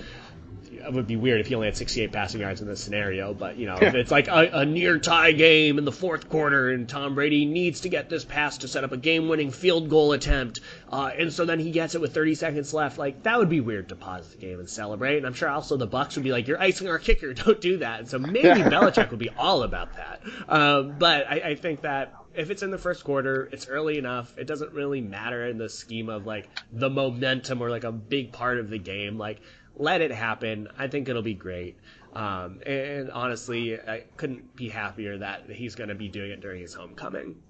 It 0.86 0.94
would 0.94 1.08
be 1.08 1.16
weird 1.16 1.40
if 1.42 1.48
he 1.48 1.56
only 1.56 1.68
had 1.68 1.78
68 1.78 2.12
passing 2.12 2.42
yards 2.42 2.62
in 2.62 2.68
this 2.68 2.82
scenario, 2.84 3.34
but 3.34 3.58
you 3.58 3.66
know, 3.66 3.78
if 3.82 3.94
it's 3.94 4.12
like 4.12 4.28
a, 4.28 4.50
a 4.54 4.66
near 4.66 4.98
tie 5.00 5.32
game 5.32 5.78
in 5.78 5.86
the 5.86 5.92
fourth 5.92 6.30
quarter 6.30 6.70
and 6.70 6.88
Tom 6.88 7.16
Brady 7.16 7.46
needs 7.46 7.82
to 7.82 7.90
get 7.90 8.10
this 8.10 8.26
pass 8.26 8.60
to 8.60 8.68
set 8.68 8.84
up 8.84 8.92
a 8.92 8.98
game-winning 8.98 9.52
field 9.52 9.90
goal 9.90 10.12
attempt, 10.14 10.60
uh, 10.92 11.12
and 11.18 11.32
so 11.32 11.46
then 11.46 11.60
he 11.60 11.72
gets 11.72 11.96
it 11.96 12.02
with 12.02 12.14
30 12.14 12.36
seconds 12.36 12.74
left, 12.74 12.98
like 12.98 13.24
that 13.24 13.38
would 13.38 13.50
be 13.50 13.62
weird 13.62 13.90
to 13.90 13.96
pause 13.96 14.30
the 14.30 14.38
game 14.38 14.60
and 14.60 14.70
celebrate. 14.70 15.18
And 15.18 15.26
I'm 15.26 15.34
sure 15.34 15.50
also 15.50 15.78
the 15.78 15.88
Bucks 15.88 16.16
would 16.16 16.24
be 16.24 16.32
like, 16.32 16.48
"You're 16.48 16.62
icing 16.62 16.88
our 16.90 17.00
kicker, 17.00 17.34
don't 17.34 17.62
do 17.62 17.78
that." 17.78 18.00
And 18.00 18.10
so 18.10 18.20
maybe 18.20 18.48
Yeah. 18.48 18.70
Belichick 18.72 19.10
would 19.10 19.20
be 19.20 19.30
all 19.38 19.64
about 19.64 19.94
that. 19.96 20.22
Um, 20.48 20.96
but 20.98 21.28
I, 21.30 21.52
I 21.52 21.56
think 21.56 21.82
that 21.82 22.14
if 22.34 22.50
it's 22.50 22.64
in 22.64 22.72
the 22.72 22.78
first 22.78 23.04
quarter, 23.04 23.50
it's 23.52 23.68
early 23.68 23.98
enough. 23.98 24.38
It 24.38 24.48
doesn't 24.48 24.72
really 24.74 25.02
matter 25.02 25.46
in 25.48 25.58
the 25.58 25.70
scheme 25.70 26.10
of 26.10 26.26
like 26.26 26.48
the 26.72 26.90
momentum 26.90 27.62
or 27.62 27.70
like 27.70 27.84
a 27.84 27.92
big 27.92 28.32
part 28.32 28.58
of 28.58 28.70
the 28.70 28.78
game. 28.78 29.18
Like, 29.18 29.42
let 29.76 30.02
it 30.02 30.12
happen. 30.12 30.68
I 30.78 30.88
think 30.88 31.10
it'll 31.10 31.22
be 31.22 31.34
great. 31.34 31.78
Um, 32.14 32.60
and 32.66 33.10
honestly, 33.12 33.80
I 33.80 34.04
couldn't 34.18 34.56
be 34.56 34.70
happier 34.70 35.20
that 35.20 35.50
he's 35.50 35.76
going 35.76 35.90
to 35.90 35.96
be 35.96 36.10
doing 36.10 36.32
it 36.32 36.42
during 36.42 36.62
his 36.62 36.74
homecoming. 36.74 37.42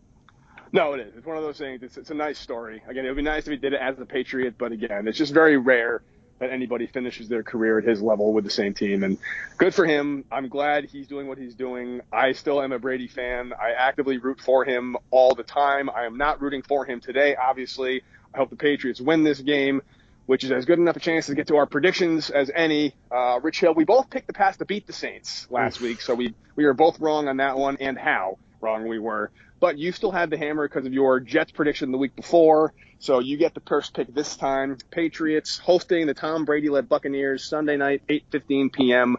No, 0.73 0.93
it 0.93 1.01
is. 1.01 1.15
It's 1.17 1.25
one 1.25 1.36
of 1.36 1.43
those 1.43 1.57
things. 1.57 1.84
It's, 1.84 1.97
it's 1.97 2.12
a 2.12 2.15
nice 2.15 2.39
story. 2.39 2.81
Again, 2.88 3.05
it 3.05 3.10
would 3.10 3.17
be 3.17 3.23
nice 3.23 3.45
if 3.45 3.51
he 3.51 3.57
did 3.57 3.73
it 3.73 3.81
as 3.81 3.99
a 3.99 4.05
Patriot, 4.05 4.55
but 4.57 4.71
again, 4.71 5.07
it's 5.07 5.17
just 5.17 5.34
very 5.34 5.57
rare 5.57 6.01
that 6.39 6.49
anybody 6.49 6.88
finishes 6.88 7.27
their 7.27 7.43
career 7.43 7.77
at 7.77 7.84
his 7.84 8.01
level 8.01 8.34
with 8.34 8.43
the 8.43 8.49
same 8.49 8.73
team. 8.73 9.03
And 9.03 9.17
good 9.57 9.75
for 9.75 9.86
him. 9.86 10.25
I'm 10.31 10.47
glad 10.47 10.86
he's 10.86 11.07
doing 11.07 11.27
what 11.27 11.38
he's 11.38 11.53
doing. 11.53 12.01
I 12.12 12.31
still 12.31 12.62
am 12.62 12.71
a 12.71 12.79
Brady 12.79 13.07
fan. 13.07 13.53
I 13.53 13.71
actively 13.77 14.17
root 14.17 14.41
for 14.41 14.65
him 14.65 14.97
all 15.12 15.36
the 15.36 15.43
time. 15.43 15.89
I 15.89 16.05
am 16.05 16.17
not 16.17 16.41
rooting 16.41 16.63
for 16.63 16.84
him 16.84 16.99
today, 16.99 17.36
obviously. 17.36 18.01
I 18.34 18.38
hope 18.38 18.49
the 18.49 18.55
Patriots 18.55 18.99
win 18.99 19.23
this 19.23 19.39
game, 19.39 19.81
which 20.25 20.43
is 20.43 20.51
as 20.51 20.65
good 20.65 20.79
enough 20.79 20.95
a 20.95 20.99
chance 20.99 21.25
to 21.27 21.36
get 21.36 21.47
to 21.47 21.57
our 21.57 21.65
predictions 21.65 22.29
as 22.29 22.51
any. 22.53 22.95
Uh, 23.10 23.39
Rich 23.41 23.60
Hill, 23.60 23.73
we 23.73 23.84
both 23.84 24.10
picked 24.10 24.27
the 24.27 24.34
pass 24.34 24.57
to 24.57 24.65
beat 24.65 24.88
the 24.88 24.93
Saints 24.93 25.47
last 25.49 25.81
week, 25.81 26.01
so 26.01 26.13
we, 26.15 26.34
we 26.55 26.65
were 26.65 26.73
both 26.73 26.99
wrong 26.99 27.27
on 27.27 27.38
that 27.38 27.57
one 27.57 27.77
and 27.79 27.97
how 27.97 28.38
wrong 28.62 28.88
we 28.88 28.99
were. 28.99 29.31
But 29.60 29.77
you 29.77 29.91
still 29.91 30.12
had 30.12 30.29
the 30.29 30.38
hammer 30.38 30.67
because 30.67 30.86
of 30.86 30.93
your 30.93 31.19
Jets 31.19 31.51
prediction 31.51 31.91
the 31.91 31.97
week 31.97 32.15
before. 32.15 32.73
So 32.99 33.19
you 33.19 33.38
get 33.38 33.53
the 33.53 33.62
first 33.67 33.93
pick 33.93 34.13
this 34.13 34.36
time. 34.36 34.77
Patriots 34.91 35.57
hosting 35.57 36.07
the 36.07 36.13
Tom 36.13 36.45
Brady 36.45 36.69
led 36.69 36.88
Buccaneers 36.88 37.43
Sunday 37.43 37.77
night, 37.77 38.03
8:15 38.07 38.71
p.m. 38.73 39.17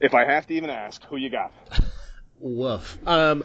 If 0.00 0.14
I 0.14 0.24
have 0.24 0.46
to 0.48 0.54
even 0.54 0.70
ask, 0.70 1.02
who 1.04 1.16
you 1.16 1.30
got? 1.30 1.52
Woof. 2.40 2.98
Um, 3.06 3.44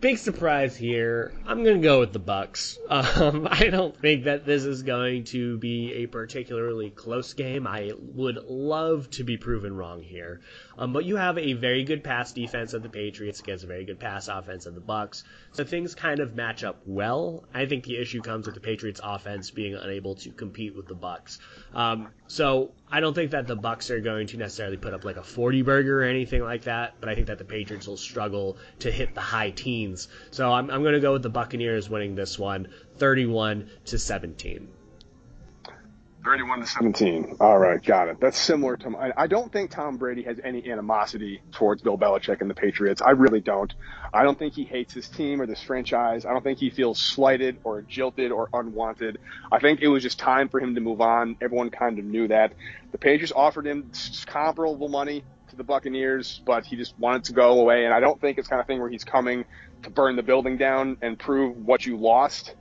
big 0.00 0.16
surprise 0.16 0.76
here. 0.76 1.32
I'm 1.46 1.62
gonna 1.62 1.78
go 1.78 2.00
with 2.00 2.12
the 2.12 2.18
Bucks. 2.18 2.78
Um, 2.90 3.48
I 3.50 3.68
don't 3.68 3.96
think 3.96 4.24
that 4.24 4.44
this 4.46 4.64
is 4.64 4.82
going 4.82 5.24
to 5.24 5.58
be 5.58 5.92
a 5.94 6.06
particularly 6.06 6.90
close 6.90 7.32
game. 7.34 7.66
I 7.66 7.92
would 8.14 8.36
love 8.48 9.10
to 9.10 9.24
be 9.24 9.36
proven 9.36 9.76
wrong 9.76 10.02
here. 10.02 10.40
Um, 10.78 10.92
but 10.92 11.04
you 11.04 11.16
have 11.16 11.36
a 11.38 11.52
very 11.54 11.84
good 11.84 12.02
pass 12.02 12.32
defense 12.32 12.72
of 12.72 12.82
the 12.82 12.88
Patriots 12.88 13.40
against 13.40 13.64
a 13.64 13.66
very 13.66 13.84
good 13.84 13.98
pass 13.98 14.28
offense 14.28 14.66
of 14.66 14.74
the 14.74 14.80
Bucks, 14.80 15.24
so 15.52 15.64
things 15.64 15.94
kind 15.94 16.20
of 16.20 16.34
match 16.34 16.64
up 16.64 16.80
well. 16.86 17.44
I 17.52 17.66
think 17.66 17.84
the 17.84 17.96
issue 17.98 18.22
comes 18.22 18.46
with 18.46 18.54
the 18.54 18.60
Patriots 18.60 19.00
offense 19.02 19.50
being 19.50 19.74
unable 19.74 20.14
to 20.16 20.30
compete 20.30 20.74
with 20.74 20.86
the 20.86 20.94
Bucks. 20.94 21.38
Um, 21.74 22.08
so 22.26 22.72
I 22.90 23.00
don't 23.00 23.14
think 23.14 23.32
that 23.32 23.46
the 23.46 23.56
Bucks 23.56 23.90
are 23.90 24.00
going 24.00 24.28
to 24.28 24.36
necessarily 24.36 24.76
put 24.76 24.94
up 24.94 25.04
like 25.04 25.16
a 25.16 25.22
40 25.22 25.62
burger 25.62 26.02
or 26.02 26.04
anything 26.04 26.42
like 26.42 26.62
that, 26.62 26.94
but 27.00 27.08
I 27.08 27.14
think 27.14 27.26
that 27.26 27.38
the 27.38 27.44
Patriots 27.44 27.86
will 27.86 27.96
struggle 27.96 28.56
to 28.80 28.90
hit 28.90 29.14
the 29.14 29.20
high 29.20 29.50
teens. 29.50 29.89
So 30.30 30.52
I'm, 30.52 30.70
I'm 30.70 30.82
going 30.82 30.94
to 30.94 31.00
go 31.00 31.12
with 31.12 31.22
the 31.22 31.30
Buccaneers 31.30 31.88
winning 31.88 32.14
this 32.14 32.38
one, 32.38 32.68
31 32.98 33.70
to 33.86 33.98
17. 33.98 34.68
31 36.24 36.60
to 36.60 36.66
17. 36.66 37.36
All 37.40 37.58
right, 37.58 37.82
got 37.82 38.08
it. 38.08 38.20
That's 38.20 38.38
similar 38.38 38.76
to 38.76 38.90
my, 38.90 39.12
I 39.16 39.26
don't 39.26 39.50
think 39.50 39.70
Tom 39.70 39.96
Brady 39.96 40.22
has 40.24 40.38
any 40.42 40.70
animosity 40.70 41.40
towards 41.52 41.82
Bill 41.82 41.96
Belichick 41.96 42.40
and 42.40 42.50
the 42.50 42.54
Patriots. 42.54 43.00
I 43.00 43.10
really 43.12 43.40
don't. 43.40 43.72
I 44.12 44.22
don't 44.22 44.38
think 44.38 44.54
he 44.54 44.64
hates 44.64 44.92
his 44.92 45.08
team 45.08 45.40
or 45.40 45.46
this 45.46 45.62
franchise. 45.62 46.26
I 46.26 46.32
don't 46.32 46.42
think 46.42 46.58
he 46.58 46.70
feels 46.70 46.98
slighted 46.98 47.58
or 47.64 47.82
jilted 47.82 48.32
or 48.32 48.48
unwanted. 48.52 49.18
I 49.50 49.60
think 49.60 49.80
it 49.80 49.88
was 49.88 50.02
just 50.02 50.18
time 50.18 50.48
for 50.48 50.60
him 50.60 50.74
to 50.74 50.80
move 50.80 51.00
on. 51.00 51.36
Everyone 51.40 51.70
kind 51.70 51.98
of 51.98 52.04
knew 52.04 52.28
that. 52.28 52.52
The 52.92 52.98
Patriots 52.98 53.32
offered 53.34 53.66
him 53.66 53.90
comparable 54.26 54.88
money 54.88 55.24
to 55.48 55.56
the 55.56 55.64
Buccaneers, 55.64 56.40
but 56.44 56.66
he 56.66 56.76
just 56.76 56.98
wanted 56.98 57.24
to 57.24 57.32
go 57.32 57.60
away. 57.60 57.84
And 57.86 57.94
I 57.94 58.00
don't 58.00 58.20
think 58.20 58.38
it's 58.38 58.48
kind 58.48 58.60
of 58.60 58.66
thing 58.66 58.80
where 58.80 58.90
he's 58.90 59.04
coming 59.04 59.44
to 59.82 59.90
burn 59.90 60.16
the 60.16 60.22
building 60.22 60.56
down 60.56 60.96
and 61.02 61.18
prove 61.18 61.56
what 61.56 61.84
you 61.86 61.96
lost. 61.96 62.54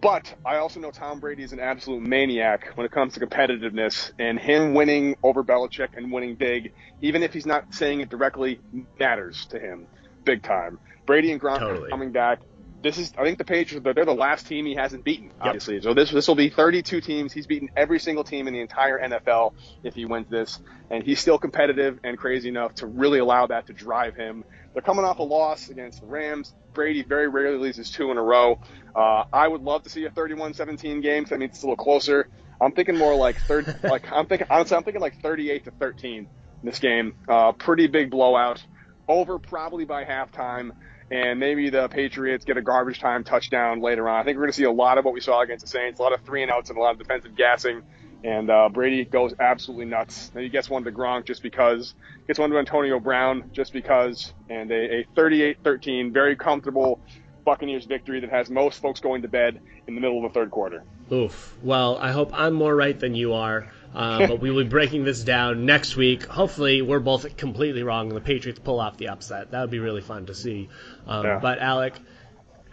But 0.00 0.34
I 0.44 0.56
also 0.56 0.78
know 0.78 0.90
Tom 0.90 1.20
Brady 1.20 1.42
is 1.42 1.52
an 1.52 1.60
absolute 1.60 2.02
maniac 2.02 2.72
when 2.74 2.84
it 2.84 2.92
comes 2.92 3.14
to 3.14 3.26
competitiveness, 3.26 4.12
and 4.18 4.38
him 4.38 4.74
winning 4.74 5.16
over 5.22 5.42
Belichick 5.42 5.96
and 5.96 6.12
winning 6.12 6.34
big, 6.34 6.72
even 7.00 7.22
if 7.22 7.32
he's 7.32 7.46
not 7.46 7.74
saying 7.74 8.00
it 8.00 8.08
directly, 8.08 8.60
matters 8.98 9.46
to 9.46 9.58
him 9.58 9.86
big 10.24 10.42
time. 10.42 10.78
Brady 11.06 11.32
and 11.32 11.40
Gronk 11.40 11.60
Totally. 11.60 11.86
are 11.86 11.90
coming 11.90 12.12
back. 12.12 12.40
This 12.82 12.98
is, 12.98 13.12
I 13.16 13.24
think, 13.24 13.38
the 13.38 13.44
Patriots. 13.44 13.82
They're 13.82 14.04
the 14.04 14.12
last 14.12 14.46
team 14.46 14.66
he 14.66 14.74
hasn't 14.74 15.02
beaten, 15.02 15.32
obviously. 15.40 15.80
So 15.80 15.94
this 15.94 16.10
this 16.10 16.28
will 16.28 16.34
be 16.34 16.50
32 16.50 17.00
teams. 17.00 17.32
He's 17.32 17.46
beaten 17.46 17.70
every 17.74 17.98
single 17.98 18.22
team 18.22 18.46
in 18.48 18.54
the 18.54 18.60
entire 18.60 19.00
NFL 19.00 19.54
if 19.82 19.94
he 19.94 20.04
wins 20.04 20.28
this, 20.28 20.60
and 20.90 21.02
he's 21.02 21.18
still 21.18 21.38
competitive 21.38 21.98
and 22.04 22.18
crazy 22.18 22.48
enough 22.48 22.74
to 22.76 22.86
really 22.86 23.18
allow 23.18 23.46
that 23.46 23.66
to 23.68 23.72
drive 23.72 24.14
him. 24.14 24.44
They're 24.76 24.82
coming 24.82 25.06
off 25.06 25.20
a 25.20 25.22
loss 25.22 25.70
against 25.70 26.02
the 26.02 26.06
Rams. 26.06 26.52
Brady 26.74 27.02
very 27.02 27.28
rarely 27.28 27.56
loses 27.56 27.90
two 27.90 28.10
in 28.10 28.18
a 28.18 28.22
row. 28.22 28.60
Uh, 28.94 29.24
I 29.32 29.48
would 29.48 29.62
love 29.62 29.84
to 29.84 29.88
see 29.88 30.04
a 30.04 30.10
31-17 30.10 31.00
game. 31.00 31.24
'cause 31.24 31.30
That 31.30 31.38
means 31.38 31.52
it's 31.54 31.62
a 31.62 31.66
little 31.66 31.82
closer. 31.82 32.28
I'm 32.60 32.72
thinking 32.72 32.98
more 32.98 33.14
like 33.14 33.36
third. 33.38 33.74
like 33.82 34.12
I'm 34.12 34.26
thinking 34.26 34.48
honestly, 34.50 34.76
I'm 34.76 34.82
thinking 34.82 35.00
like 35.00 35.18
38 35.22 35.64
to 35.64 35.70
13 35.70 36.14
in 36.18 36.28
this 36.62 36.78
game. 36.78 37.14
Uh, 37.26 37.52
pretty 37.52 37.86
big 37.86 38.10
blowout. 38.10 38.62
Over 39.08 39.38
probably 39.38 39.86
by 39.86 40.04
halftime. 40.04 40.72
And 41.10 41.40
maybe 41.40 41.70
the 41.70 41.88
Patriots 41.88 42.44
get 42.44 42.58
a 42.58 42.62
garbage 42.62 43.00
time 43.00 43.24
touchdown 43.24 43.80
later 43.80 44.06
on. 44.10 44.20
I 44.20 44.24
think 44.24 44.36
we're 44.36 44.42
going 44.42 44.52
to 44.52 44.56
see 44.58 44.64
a 44.64 44.70
lot 44.70 44.98
of 44.98 45.06
what 45.06 45.14
we 45.14 45.22
saw 45.22 45.40
against 45.40 45.64
the 45.64 45.70
Saints, 45.70 46.00
a 46.00 46.02
lot 46.02 46.12
of 46.12 46.20
three 46.20 46.42
and 46.42 46.50
outs 46.50 46.68
and 46.68 46.76
a 46.76 46.82
lot 46.82 46.90
of 46.92 46.98
defensive 46.98 47.34
gassing. 47.34 47.80
And 48.26 48.50
uh, 48.50 48.68
Brady 48.68 49.04
goes 49.04 49.34
absolutely 49.38 49.84
nuts. 49.84 50.30
Then 50.34 50.42
he 50.42 50.48
gets 50.48 50.68
one 50.68 50.82
to 50.82 50.90
Gronk 50.90 51.26
just 51.26 51.44
because, 51.44 51.94
gets 52.26 52.40
one 52.40 52.50
to 52.50 52.58
Antonio 52.58 52.98
Brown 52.98 53.50
just 53.52 53.72
because, 53.72 54.32
and 54.50 54.68
a, 54.72 55.02
a 55.02 55.04
38-13, 55.16 56.12
very 56.12 56.34
comfortable 56.34 56.98
Buccaneers 57.44 57.84
victory 57.84 58.18
that 58.18 58.30
has 58.30 58.50
most 58.50 58.82
folks 58.82 58.98
going 58.98 59.22
to 59.22 59.28
bed 59.28 59.60
in 59.86 59.94
the 59.94 60.00
middle 60.00 60.26
of 60.26 60.32
the 60.32 60.40
third 60.40 60.50
quarter. 60.50 60.82
Oof. 61.12 61.56
Well, 61.62 61.98
I 61.98 62.10
hope 62.10 62.32
I'm 62.34 62.54
more 62.54 62.74
right 62.74 62.98
than 62.98 63.14
you 63.14 63.34
are. 63.34 63.68
Uh, 63.94 64.26
but 64.26 64.40
we 64.40 64.50
will 64.50 64.64
be 64.64 64.70
breaking 64.70 65.04
this 65.04 65.22
down 65.22 65.64
next 65.64 65.94
week. 65.94 66.26
Hopefully, 66.26 66.82
we're 66.82 66.98
both 66.98 67.36
completely 67.36 67.84
wrong 67.84 68.08
and 68.08 68.16
the 68.16 68.20
Patriots 68.20 68.58
pull 68.58 68.80
off 68.80 68.96
the 68.96 69.06
upset. 69.06 69.52
That 69.52 69.60
would 69.60 69.70
be 69.70 69.78
really 69.78 70.02
fun 70.02 70.26
to 70.26 70.34
see. 70.34 70.68
Um, 71.06 71.24
Yeah. 71.24 71.38
But, 71.40 71.60
Alec, 71.60 71.94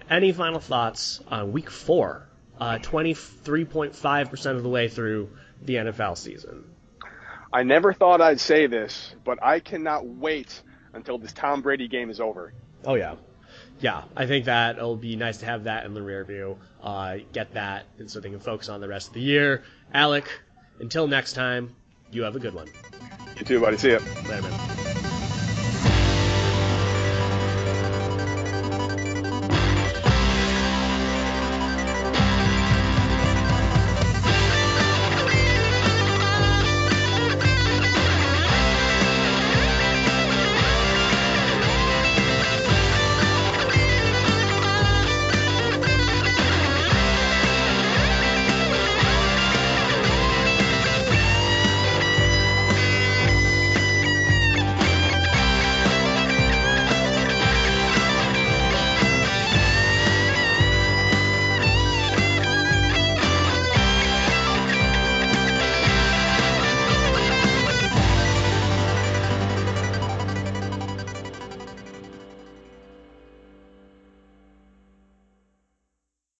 any 0.09 0.31
final 0.31 0.59
thoughts 0.59 1.21
on 1.27 1.51
week 1.51 1.69
four 1.69 2.27
uh, 2.59 2.77
23.5% 2.79 4.45
of 4.55 4.63
the 4.63 4.69
way 4.69 4.87
through 4.87 5.29
the 5.65 5.75
NFL 5.75 6.17
season. 6.17 6.65
I 7.51 7.63
never 7.63 7.93
thought 7.93 8.21
I'd 8.21 8.39
say 8.39 8.67
this, 8.67 9.15
but 9.23 9.41
I 9.43 9.59
cannot 9.59 10.05
wait 10.05 10.61
until 10.93 11.17
this 11.17 11.33
Tom 11.33 11.61
Brady 11.61 11.87
game 11.87 12.09
is 12.09 12.19
over. 12.19 12.53
Oh 12.85 12.95
yeah, 12.95 13.15
yeah. 13.79 14.03
I 14.15 14.25
think 14.25 14.45
that 14.45 14.77
it'll 14.77 14.95
be 14.95 15.15
nice 15.15 15.37
to 15.37 15.45
have 15.45 15.65
that 15.65 15.85
in 15.85 15.93
the 15.93 16.01
rear 16.01 16.23
view. 16.23 16.57
Uh, 16.81 17.17
get 17.31 17.53
that, 17.53 17.85
and 17.99 18.09
so 18.09 18.19
they 18.19 18.29
can 18.29 18.39
focus 18.39 18.69
on 18.69 18.81
the 18.81 18.87
rest 18.87 19.09
of 19.09 19.13
the 19.13 19.21
year. 19.21 19.63
Alec, 19.93 20.25
until 20.79 21.07
next 21.07 21.33
time, 21.33 21.75
you 22.11 22.23
have 22.23 22.35
a 22.35 22.39
good 22.39 22.53
one. 22.53 22.67
You 23.37 23.45
too, 23.45 23.59
buddy. 23.59 23.77
See 23.77 23.91
ya. 23.91 23.99
Later, 24.27 24.41
man. 24.41 24.72